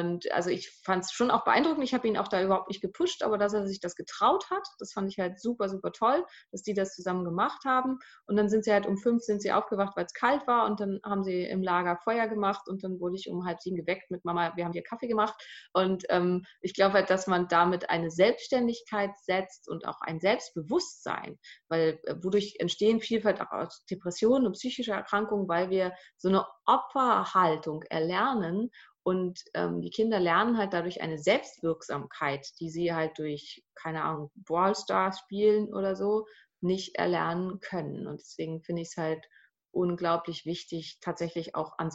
[0.00, 1.84] und also ich fand es schon auch beeindruckend.
[1.84, 4.66] Ich habe ihn auch da überhaupt nicht gepusht, aber dass er sich das getraut hat,
[4.78, 7.98] das fand ich halt super, super toll, dass die das zusammen gemacht haben.
[8.26, 10.80] Und dann sind sie halt um fünf sind sie aufgewacht, weil es kalt war und
[10.80, 14.10] dann haben sie im Lager Feuer gemacht und dann wurde ich um halb sieben geweckt
[14.10, 15.34] mit Mama, wir haben hier Kaffee gemacht.
[15.72, 21.38] Und ähm, ich glaube halt, dass man damit eine Selbstständigkeit setzt und auch ein Selbstbewusstsein,
[21.68, 27.82] weil äh, wodurch entstehen vielfalt auch Depressionen und psychische Erkrankungen, weil wir so eine Opferhaltung
[27.84, 28.70] erlernen
[29.06, 34.32] und ähm, die Kinder lernen halt dadurch eine Selbstwirksamkeit, die sie halt durch, keine Ahnung,
[34.34, 36.26] Brawl spielen oder so
[36.60, 38.08] nicht erlernen können.
[38.08, 39.24] Und deswegen finde ich es halt
[39.70, 41.92] unglaublich wichtig, tatsächlich auch an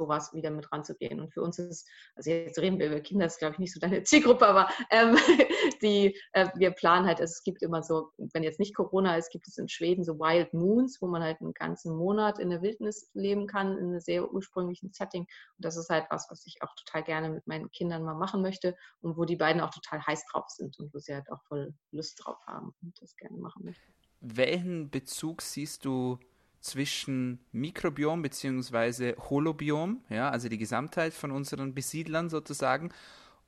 [0.00, 1.20] sowas wieder mit ranzugehen.
[1.20, 1.86] Und für uns ist,
[2.16, 5.16] also jetzt reden wir über Kinder, ist glaube ich nicht so deine Zielgruppe, aber ähm,
[5.82, 9.46] die, äh, wir planen halt, es gibt immer so, wenn jetzt nicht Corona ist, gibt
[9.46, 13.10] es in Schweden so Wild Moons, wo man halt einen ganzen Monat in der Wildnis
[13.14, 15.22] leben kann, in einem sehr ursprünglichen Setting.
[15.22, 18.40] Und das ist halt was, was ich auch total gerne mit meinen Kindern mal machen
[18.40, 21.42] möchte und wo die beiden auch total heiß drauf sind und wo sie halt auch
[21.44, 23.92] voll Lust drauf haben und das gerne machen möchten.
[24.20, 26.18] Welchen Bezug siehst du
[26.60, 29.14] zwischen Mikrobiom bzw.
[29.30, 32.90] Holobiom, ja, also die Gesamtheit von unseren Besiedlern sozusagen,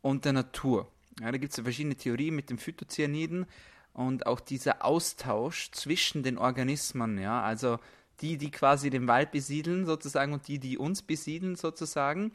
[0.00, 0.90] und der Natur.
[1.20, 3.46] Ja, da gibt es ja verschiedene Theorien mit den Phytocyaniden
[3.92, 7.78] und auch dieser Austausch zwischen den Organismen, ja, also
[8.20, 12.32] die, die quasi den Wald besiedeln sozusagen und die, die uns besiedeln sozusagen.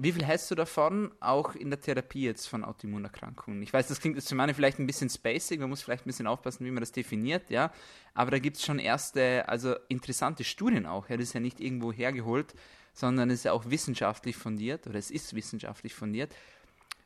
[0.00, 3.60] Wie viel hältst du davon, auch in der Therapie jetzt von Autoimmunerkrankungen?
[3.62, 6.10] Ich weiß, das klingt jetzt für meine vielleicht ein bisschen spacig, man muss vielleicht ein
[6.10, 7.72] bisschen aufpassen, wie man das definiert, ja.
[8.14, 11.08] Aber da gibt es schon erste, also interessante Studien auch.
[11.08, 11.16] Ja?
[11.16, 12.54] Das ist ja nicht irgendwo hergeholt,
[12.92, 16.32] sondern es ist ja auch wissenschaftlich fundiert oder es ist wissenschaftlich fundiert.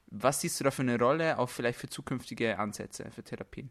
[0.08, 3.70] Was siehst du da für eine Rolle, auch vielleicht für zukünftige Ansätze für Therapien?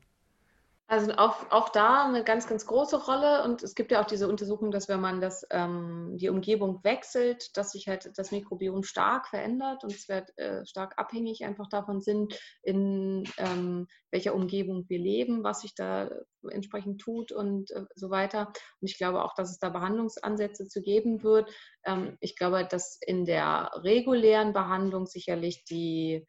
[0.91, 3.45] Also auch, auch da eine ganz, ganz große Rolle.
[3.45, 7.56] Und es gibt ja auch diese Untersuchung, dass wenn man das, ähm, die Umgebung wechselt,
[7.56, 12.01] dass sich halt das Mikrobiom stark verändert und es wird äh, stark abhängig einfach davon
[12.01, 16.12] sind, in ähm, welcher Umgebung wir leben, was sich da
[16.49, 18.47] entsprechend tut und äh, so weiter.
[18.82, 21.49] Und ich glaube auch, dass es da Behandlungsansätze zu geben wird.
[21.86, 26.27] Ähm, ich glaube, dass in der regulären Behandlung sicherlich die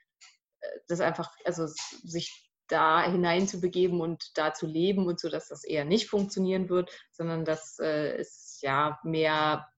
[0.61, 5.63] äh, das einfach, also sich da hineinzubegeben und da zu leben und so, dass das
[5.63, 9.69] eher nicht funktionieren wird, sondern dass äh, es ja mehr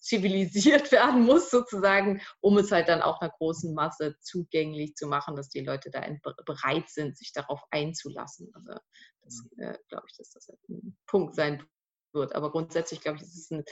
[0.00, 5.34] zivilisiert werden muss, sozusagen, um es halt dann auch einer großen Masse zugänglich zu machen,
[5.34, 6.06] dass die Leute da
[6.46, 8.50] bereit sind, sich darauf einzulassen.
[8.54, 8.78] Also
[9.22, 9.62] das mhm.
[9.62, 11.66] äh, glaube ich, dass das halt ein Punkt sein
[12.12, 12.34] wird.
[12.34, 13.64] Aber grundsätzlich glaube ich, es ist ein,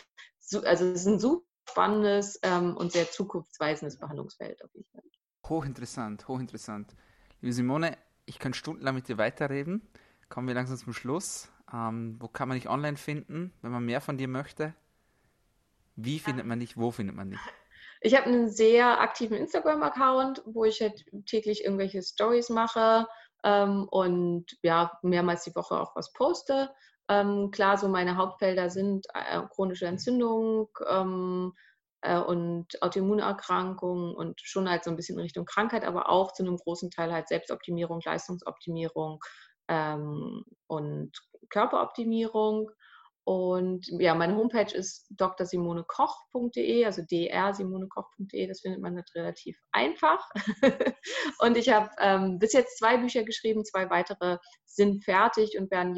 [0.64, 5.04] also es ist ein super spannendes ähm, und sehr zukunftsweisendes Behandlungsfeld auf jeden Fall.
[5.48, 6.94] Hochinteressant, hochinteressant.
[7.42, 9.82] Liebe Simone, ich kann stundenlang mit dir weiterreden.
[10.28, 11.50] Kommen wir langsam zum Schluss.
[11.74, 14.74] Ähm, wo kann man dich online finden, wenn man mehr von dir möchte?
[15.96, 16.76] Wie findet man dich?
[16.76, 17.40] Wo findet man dich?
[18.00, 23.08] Ich habe einen sehr aktiven Instagram-Account, wo ich halt täglich irgendwelche Stories mache
[23.42, 26.70] ähm, und ja, mehrmals die Woche auch was poste.
[27.08, 31.56] Ähm, klar, so meine Hauptfelder sind äh, chronische Entzündung, ähm, äh,
[32.02, 36.56] und Autoimmunerkrankungen und schon halt so ein bisschen in Richtung Krankheit, aber auch zu einem
[36.56, 39.20] großen Teil halt Selbstoptimierung, Leistungsoptimierung
[39.68, 41.12] ähm, und
[41.50, 42.70] Körperoptimierung.
[43.24, 50.28] Und ja, meine Homepage ist drsimonekoch.de, also drsimonekoch.de, das findet man halt relativ einfach.
[51.38, 55.94] und ich habe ähm, bis jetzt zwei Bücher geschrieben, zwei weitere sind fertig und werden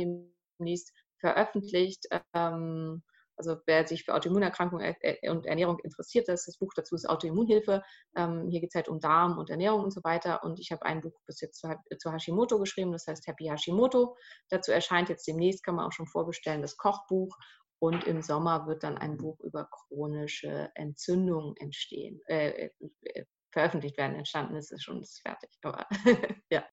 [0.59, 2.05] demnächst veröffentlicht.
[2.35, 3.03] Ähm,
[3.37, 4.95] also wer sich für Autoimmunerkrankungen
[5.29, 7.83] und Ernährung interessiert, das, das Buch dazu ist Autoimmunhilfe.
[8.17, 10.45] Ähm, hier geht es halt um Darm und Ernährung und so weiter.
[10.45, 11.69] Und ich habe ein Buch bis jetzt zu,
[11.99, 14.17] zu, Hashimoto geschrieben, das heißt Happy Hashimoto.
[14.51, 17.37] Dazu erscheint jetzt demnächst, kann man auch schon vorbestellen, das Kochbuch.
[17.81, 22.71] Und im Sommer wird dann ein Buch über chronische Entzündungen entstehen, äh,
[23.03, 24.17] äh, veröffentlicht werden.
[24.17, 25.51] Entstanden ist es schon, ist fertig.
[25.63, 25.87] Aber
[26.51, 26.65] ja.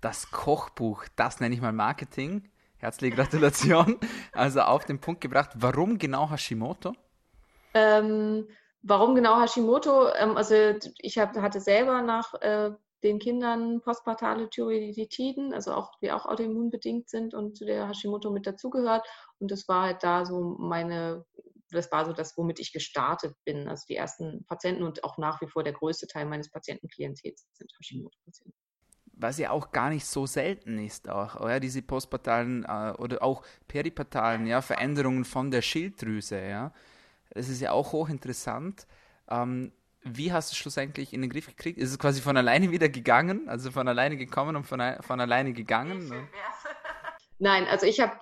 [0.00, 2.50] Das Kochbuch, das nenne ich mal Marketing.
[2.78, 3.98] Herzliche Gratulation.
[4.32, 5.50] Also auf den Punkt gebracht.
[5.54, 6.94] Warum genau Hashimoto?
[7.74, 8.48] Ähm,
[8.82, 10.12] warum genau Hashimoto?
[10.14, 10.54] Ähm, also
[10.98, 12.70] ich hab, hatte selber nach äh,
[13.02, 18.46] den Kindern postpartale Thyreoiditiden, also auch, die auch autoimmunbedingt sind und zu der Hashimoto mit
[18.46, 19.06] dazugehört.
[19.38, 21.24] Und das war halt da so meine,
[21.70, 23.68] das war so das, womit ich gestartet bin.
[23.68, 27.72] Also die ersten Patienten und auch nach wie vor der größte Teil meines Patientenklientels sind
[27.78, 28.67] Hashimoto-Patienten.
[29.20, 31.58] Was ja auch gar nicht so selten ist, auch, oder?
[31.58, 36.40] diese postpartalen äh, oder auch peripartalen ja, Veränderungen von der Schilddrüse.
[36.40, 36.72] Ja?
[37.30, 38.86] Das ist ja auch hochinteressant.
[39.28, 41.78] Ähm, wie hast du es schlussendlich in den Griff gekriegt?
[41.78, 43.48] Ist es quasi von alleine wieder gegangen?
[43.48, 46.28] Also von alleine gekommen und von, von alleine gegangen?
[47.40, 48.14] Nein, also ich habe,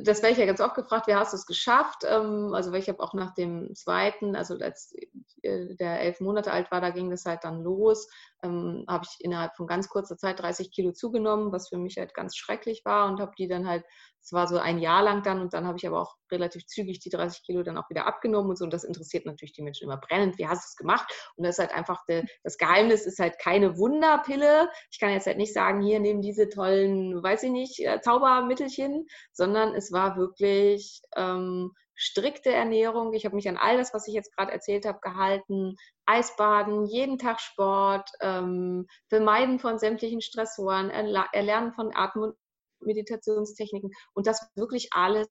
[0.00, 2.04] das werde ich ja ganz oft gefragt, wie hast du es geschafft?
[2.08, 4.94] Ähm, also ich habe auch nach dem zweiten, also als
[5.42, 8.08] äh, der elf Monate alt war, da ging das halt dann los,
[8.42, 12.14] ähm, habe ich innerhalb von ganz kurzer Zeit 30 Kilo zugenommen, was für mich halt
[12.14, 13.84] ganz schrecklich war und habe die dann halt
[14.28, 17.00] es war so ein Jahr lang dann und dann habe ich aber auch relativ zügig
[17.00, 18.64] die 30 Kilo dann auch wieder abgenommen und so.
[18.64, 20.36] Und das interessiert natürlich die Menschen immer brennend.
[20.36, 21.10] Wie hast du es gemacht?
[21.36, 24.68] Und das ist halt einfach, de, das Geheimnis ist halt keine Wunderpille.
[24.90, 29.06] Ich kann jetzt halt nicht sagen, hier nehmen diese tollen, weiß ich nicht, äh, Zaubermittelchen,
[29.32, 33.12] sondern es war wirklich ähm, strikte Ernährung.
[33.12, 35.76] Ich habe mich an all das, was ich jetzt gerade erzählt habe, gehalten.
[36.06, 42.32] Eisbaden, jeden Tag Sport, ähm, Vermeiden von sämtlichen Stressoren, Erlernen von Atmen
[42.80, 45.28] Meditationstechniken und das wirklich alles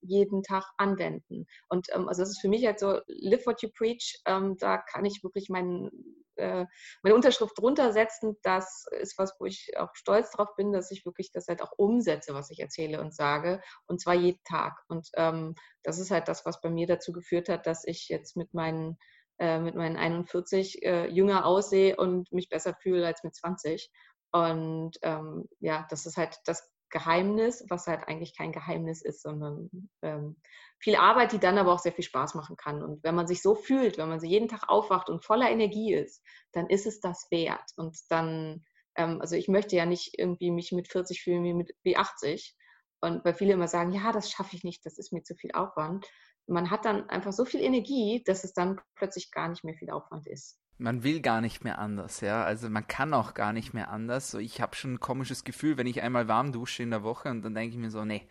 [0.00, 1.46] jeden Tag anwenden.
[1.68, 4.78] Und ähm, also das ist für mich halt so, live what you preach, ähm, da
[4.78, 5.90] kann ich wirklich mein,
[6.36, 6.66] äh,
[7.02, 8.36] meine Unterschrift drunter setzen.
[8.42, 11.72] Das ist was, wo ich auch stolz drauf bin, dass ich wirklich das halt auch
[11.76, 13.60] umsetze, was ich erzähle und sage.
[13.86, 14.78] Und zwar jeden Tag.
[14.88, 18.36] Und ähm, das ist halt das, was bei mir dazu geführt hat, dass ich jetzt
[18.36, 18.98] mit meinen
[19.38, 23.90] äh, mit meinen 41 äh, jünger aussehe und mich besser fühle als mit 20.
[24.32, 29.70] Und ähm, ja, das ist halt das Geheimnis, was halt eigentlich kein Geheimnis ist, sondern
[30.02, 30.36] ähm,
[30.78, 32.82] viel Arbeit, die dann aber auch sehr viel Spaß machen kann.
[32.82, 35.94] Und wenn man sich so fühlt, wenn man so jeden Tag aufwacht und voller Energie
[35.94, 36.22] ist,
[36.52, 37.70] dann ist es das wert.
[37.76, 38.64] Und dann,
[38.96, 42.56] ähm, also ich möchte ja nicht irgendwie mich mit 40 fühlen wie, mit, wie 80.
[43.00, 45.52] Und weil viele immer sagen, ja, das schaffe ich nicht, das ist mir zu viel
[45.52, 46.06] Aufwand.
[46.46, 49.90] Man hat dann einfach so viel Energie, dass es dann plötzlich gar nicht mehr viel
[49.90, 52.44] Aufwand ist man will gar nicht mehr anders, ja.
[52.44, 54.30] Also man kann auch gar nicht mehr anders.
[54.30, 57.28] So, ich habe schon ein komisches Gefühl, wenn ich einmal warm dusche in der Woche
[57.28, 58.26] und dann denke ich mir so, nee,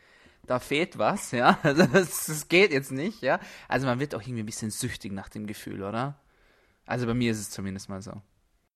[0.45, 1.59] da fehlt was, ja.
[1.61, 3.39] Also das, das, geht jetzt nicht, ja.
[3.67, 6.15] Also man wird auch irgendwie ein bisschen süchtig nach dem Gefühl, oder?
[6.85, 8.13] Also bei mir ist es zumindest mal so.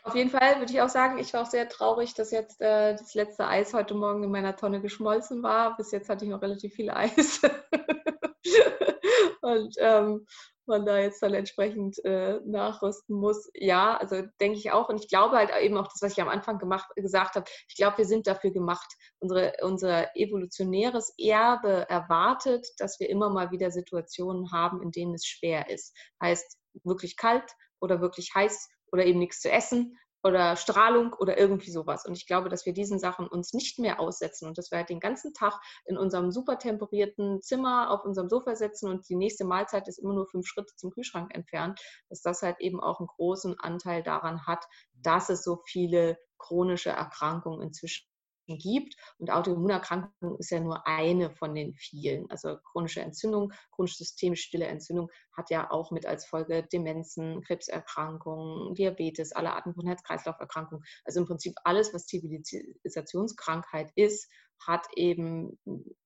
[0.04, 2.94] Auf jeden Fall würde ich auch sagen, ich war auch sehr traurig, dass jetzt äh,
[2.94, 5.78] das letzte Eis heute Morgen in meiner Tonne geschmolzen war.
[5.78, 7.40] Bis jetzt hatte ich noch relativ viel Eis.
[9.42, 10.26] und ähm,
[10.72, 13.52] man da jetzt dann entsprechend äh, nachrüsten muss.
[13.54, 14.90] Ja, also denke ich auch.
[14.90, 17.76] Und ich glaube halt eben auch das, was ich am Anfang gemacht, gesagt habe, ich
[17.76, 18.92] glaube, wir sind dafür gemacht.
[19.20, 25.26] Unsere, unser evolutionäres Erbe erwartet, dass wir immer mal wieder Situationen haben, in denen es
[25.26, 25.96] schwer ist.
[26.22, 31.72] Heißt wirklich kalt oder wirklich heiß oder eben nichts zu essen oder Strahlung oder irgendwie
[31.72, 32.06] sowas.
[32.06, 34.90] Und ich glaube, dass wir diesen Sachen uns nicht mehr aussetzen und dass wir halt
[34.90, 39.46] den ganzen Tag in unserem super temperierten Zimmer auf unserem Sofa sitzen und die nächste
[39.46, 41.80] Mahlzeit ist immer nur fünf Schritte zum Kühlschrank entfernt,
[42.10, 46.90] dass das halt eben auch einen großen Anteil daran hat, dass es so viele chronische
[46.90, 48.11] Erkrankungen inzwischen
[48.58, 48.96] gibt.
[49.18, 52.30] Und Autoimmunerkrankung ist ja nur eine von den vielen.
[52.30, 58.76] Also chronische Entzündung, chronische systemisch stille Entzündung hat ja auch mit als Folge Demenzen, Krebserkrankungen,
[58.76, 60.84] Diabetes, alle Arten von Herz-Kreislauf-Erkrankungen.
[61.06, 64.30] Also im Prinzip alles, was Zivilisationskrankheit ist,
[64.66, 65.60] hat eben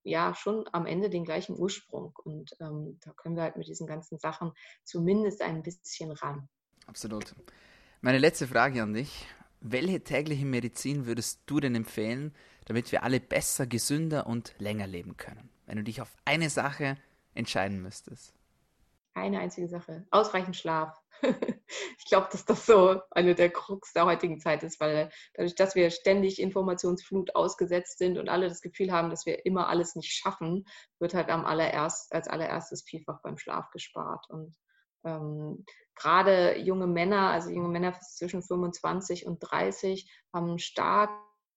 [0.03, 2.13] ja schon am Ende den gleichen Ursprung.
[2.23, 4.53] Und ähm, da können wir halt mit diesen ganzen Sachen
[4.83, 6.47] zumindest ein bisschen ran.
[6.87, 7.35] Absolut.
[8.01, 9.27] Meine letzte Frage an dich.
[9.67, 15.17] Welche tägliche Medizin würdest du denn empfehlen, damit wir alle besser, gesünder und länger leben
[15.17, 15.49] können?
[15.65, 16.97] Wenn du dich auf eine Sache
[17.33, 18.35] entscheiden müsstest.
[19.15, 20.05] Eine einzige Sache.
[20.11, 21.01] Ausreichend Schlaf.
[21.97, 25.73] ich glaube, dass das so eine der Krux der heutigen Zeit ist, weil dadurch, dass
[25.73, 30.13] wir ständig Informationsflut ausgesetzt sind und alle das Gefühl haben, dass wir immer alles nicht
[30.13, 30.67] schaffen,
[30.99, 34.29] wird halt am allererst, als allererstes vielfach beim Schlaf gespart.
[34.29, 34.55] Und
[35.05, 35.65] ähm,
[35.95, 41.09] gerade junge Männer, also junge Männer zwischen 25 und 30, haben stark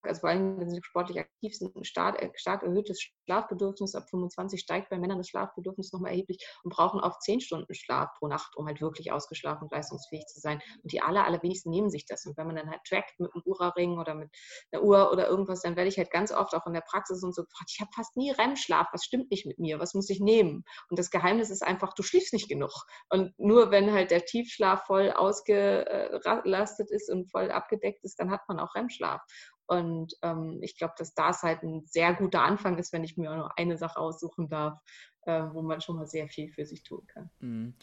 [0.03, 3.95] also vor allem, wenn sie sportlich aktiv sind, ein stark, äh, stark erhöhtes Schlafbedürfnis.
[3.95, 8.11] Ab 25 steigt bei Männern das Schlafbedürfnis nochmal erheblich und brauchen auch 10 Stunden Schlaf
[8.19, 10.61] pro Nacht, um halt wirklich ausgeschlafen und leistungsfähig zu sein.
[10.83, 12.27] Und die aller, allerwenigsten nehmen sich das.
[12.27, 14.31] Und wenn man dann halt trackt mit einem Ura-Ring oder mit
[14.73, 17.35] einer Uhr oder irgendwas, dann werde ich halt ganz oft auch in der Praxis und
[17.35, 20.21] so gefragt, ich habe fast nie REM-Schlaf, was stimmt nicht mit mir, was muss ich
[20.21, 20.65] nehmen?
[20.91, 22.73] Und das Geheimnis ist einfach, du schläfst nicht genug.
[23.11, 28.43] Und nur wenn halt der Tiefschlaf voll ausgelastet ist und voll abgedeckt ist, dann hat
[28.49, 29.21] man auch REM-Schlaf.
[29.69, 33.35] Und ähm, ich glaube, dass das halt ein sehr guter Anfang ist, wenn ich mir
[33.35, 34.79] nur eine Sache aussuchen darf,
[35.27, 37.31] äh, wo man schon mal sehr viel für sich tun kann.
[37.41, 37.75] Mhm.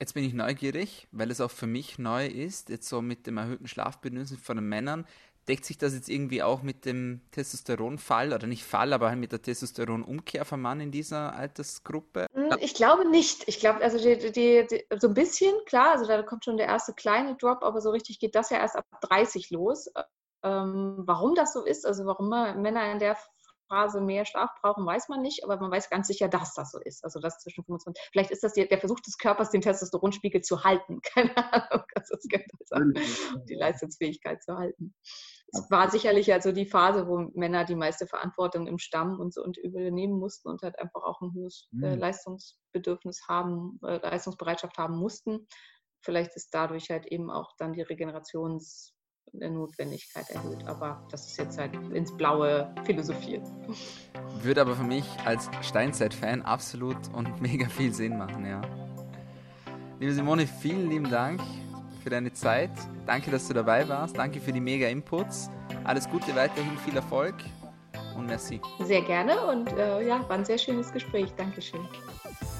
[0.00, 3.36] Jetzt bin ich neugierig, weil es auch für mich neu ist, jetzt so mit dem
[3.36, 5.06] erhöhten Schlafbedürfnis von den Männern.
[5.46, 9.32] Deckt sich das jetzt irgendwie auch mit dem Testosteronfall oder nicht Fall, aber halt mit
[9.32, 12.26] der Testosteronumkehr vom Mann in dieser Altersgruppe?
[12.32, 13.46] Hm, ich glaube nicht.
[13.46, 16.66] Ich glaube, also die, die, die, so ein bisschen, klar, also da kommt schon der
[16.66, 19.90] erste kleine Drop, aber so richtig geht das ja erst ab 30 los.
[20.42, 23.16] Ähm, warum das so ist, also warum Männer in der
[23.70, 26.80] Phase mehr Schlaf brauchen, weiß man nicht, aber man weiß ganz sicher, dass das so
[26.80, 27.04] ist.
[27.04, 28.02] Also das zwischen 25.
[28.10, 31.00] Vielleicht ist das der, Versuch des Körpers, den Testosteronspiegel zu halten.
[31.14, 32.16] Keine Ahnung, also
[33.48, 34.94] die Leistungsfähigkeit zu halten.
[35.52, 39.42] Es war sicherlich also die Phase, wo Männer die meiste Verantwortung im Stamm und so
[39.42, 41.98] und übernehmen mussten und halt einfach auch ein hohes äh, hm.
[41.98, 45.46] Leistungsbedürfnis haben, äh, Leistungsbereitschaft haben mussten.
[46.02, 48.94] Vielleicht ist dadurch halt eben auch dann die Regenerations
[49.32, 50.66] der Notwendigkeit erhöht.
[50.66, 53.46] Aber das ist jetzt halt ins Blaue philosophiert.
[54.42, 58.60] Würde aber für mich als Steinzeit-Fan absolut und mega viel Sinn machen, ja.
[59.98, 61.40] Liebe Simone, vielen lieben Dank
[62.02, 62.70] für deine Zeit.
[63.06, 64.16] Danke, dass du dabei warst.
[64.16, 65.50] Danke für die mega Inputs.
[65.84, 67.34] Alles Gute weiterhin, viel Erfolg
[68.16, 68.60] und merci.
[68.84, 71.32] Sehr gerne und äh, ja, war ein sehr schönes Gespräch.
[71.36, 71.86] Dankeschön.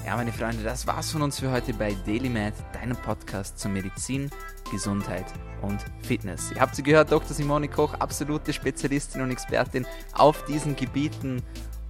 [0.03, 4.31] Ja, meine Freunde, das war's von uns für heute bei DailyMed, deinem Podcast zur Medizin,
[4.71, 5.25] Gesundheit
[5.61, 6.51] und Fitness.
[6.51, 7.35] Ihr habt sie gehört, Dr.
[7.35, 11.43] Simone Koch, absolute Spezialistin und Expertin auf diesen Gebieten.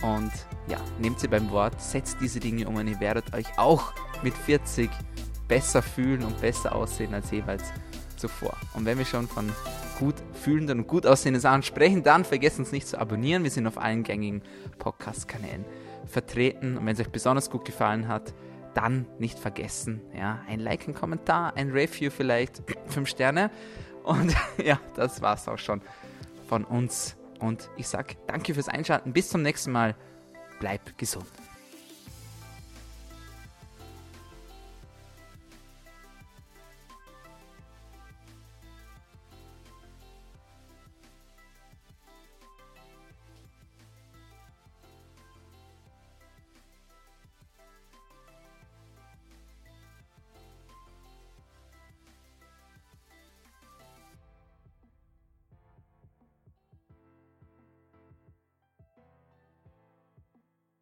[0.03, 0.31] Und
[0.67, 3.93] ja, nehmt sie beim Wort, setzt diese Dinge um und ihr werdet euch auch
[4.23, 4.89] mit 40
[5.47, 7.63] besser fühlen und besser aussehen als jeweils
[8.17, 8.57] zuvor.
[8.73, 9.49] Und wenn wir schon von
[9.99, 13.43] gut fühlenden und gut aussehenden Sachen sprechen, dann vergesst uns nicht zu abonnieren.
[13.43, 14.41] Wir sind auf allen gängigen
[14.79, 15.63] Podcast-Kanälen
[16.11, 16.77] vertreten.
[16.77, 18.33] Und wenn es euch besonders gut gefallen hat,
[18.73, 23.51] dann nicht vergessen, ja, ein Like, ein Kommentar, ein Review vielleicht, fünf Sterne.
[24.03, 24.33] Und
[24.63, 25.81] ja, das war's auch schon
[26.47, 27.17] von uns.
[27.39, 29.13] Und ich sag danke fürs Einschalten.
[29.13, 29.95] Bis zum nächsten Mal.
[30.59, 31.25] Bleib gesund.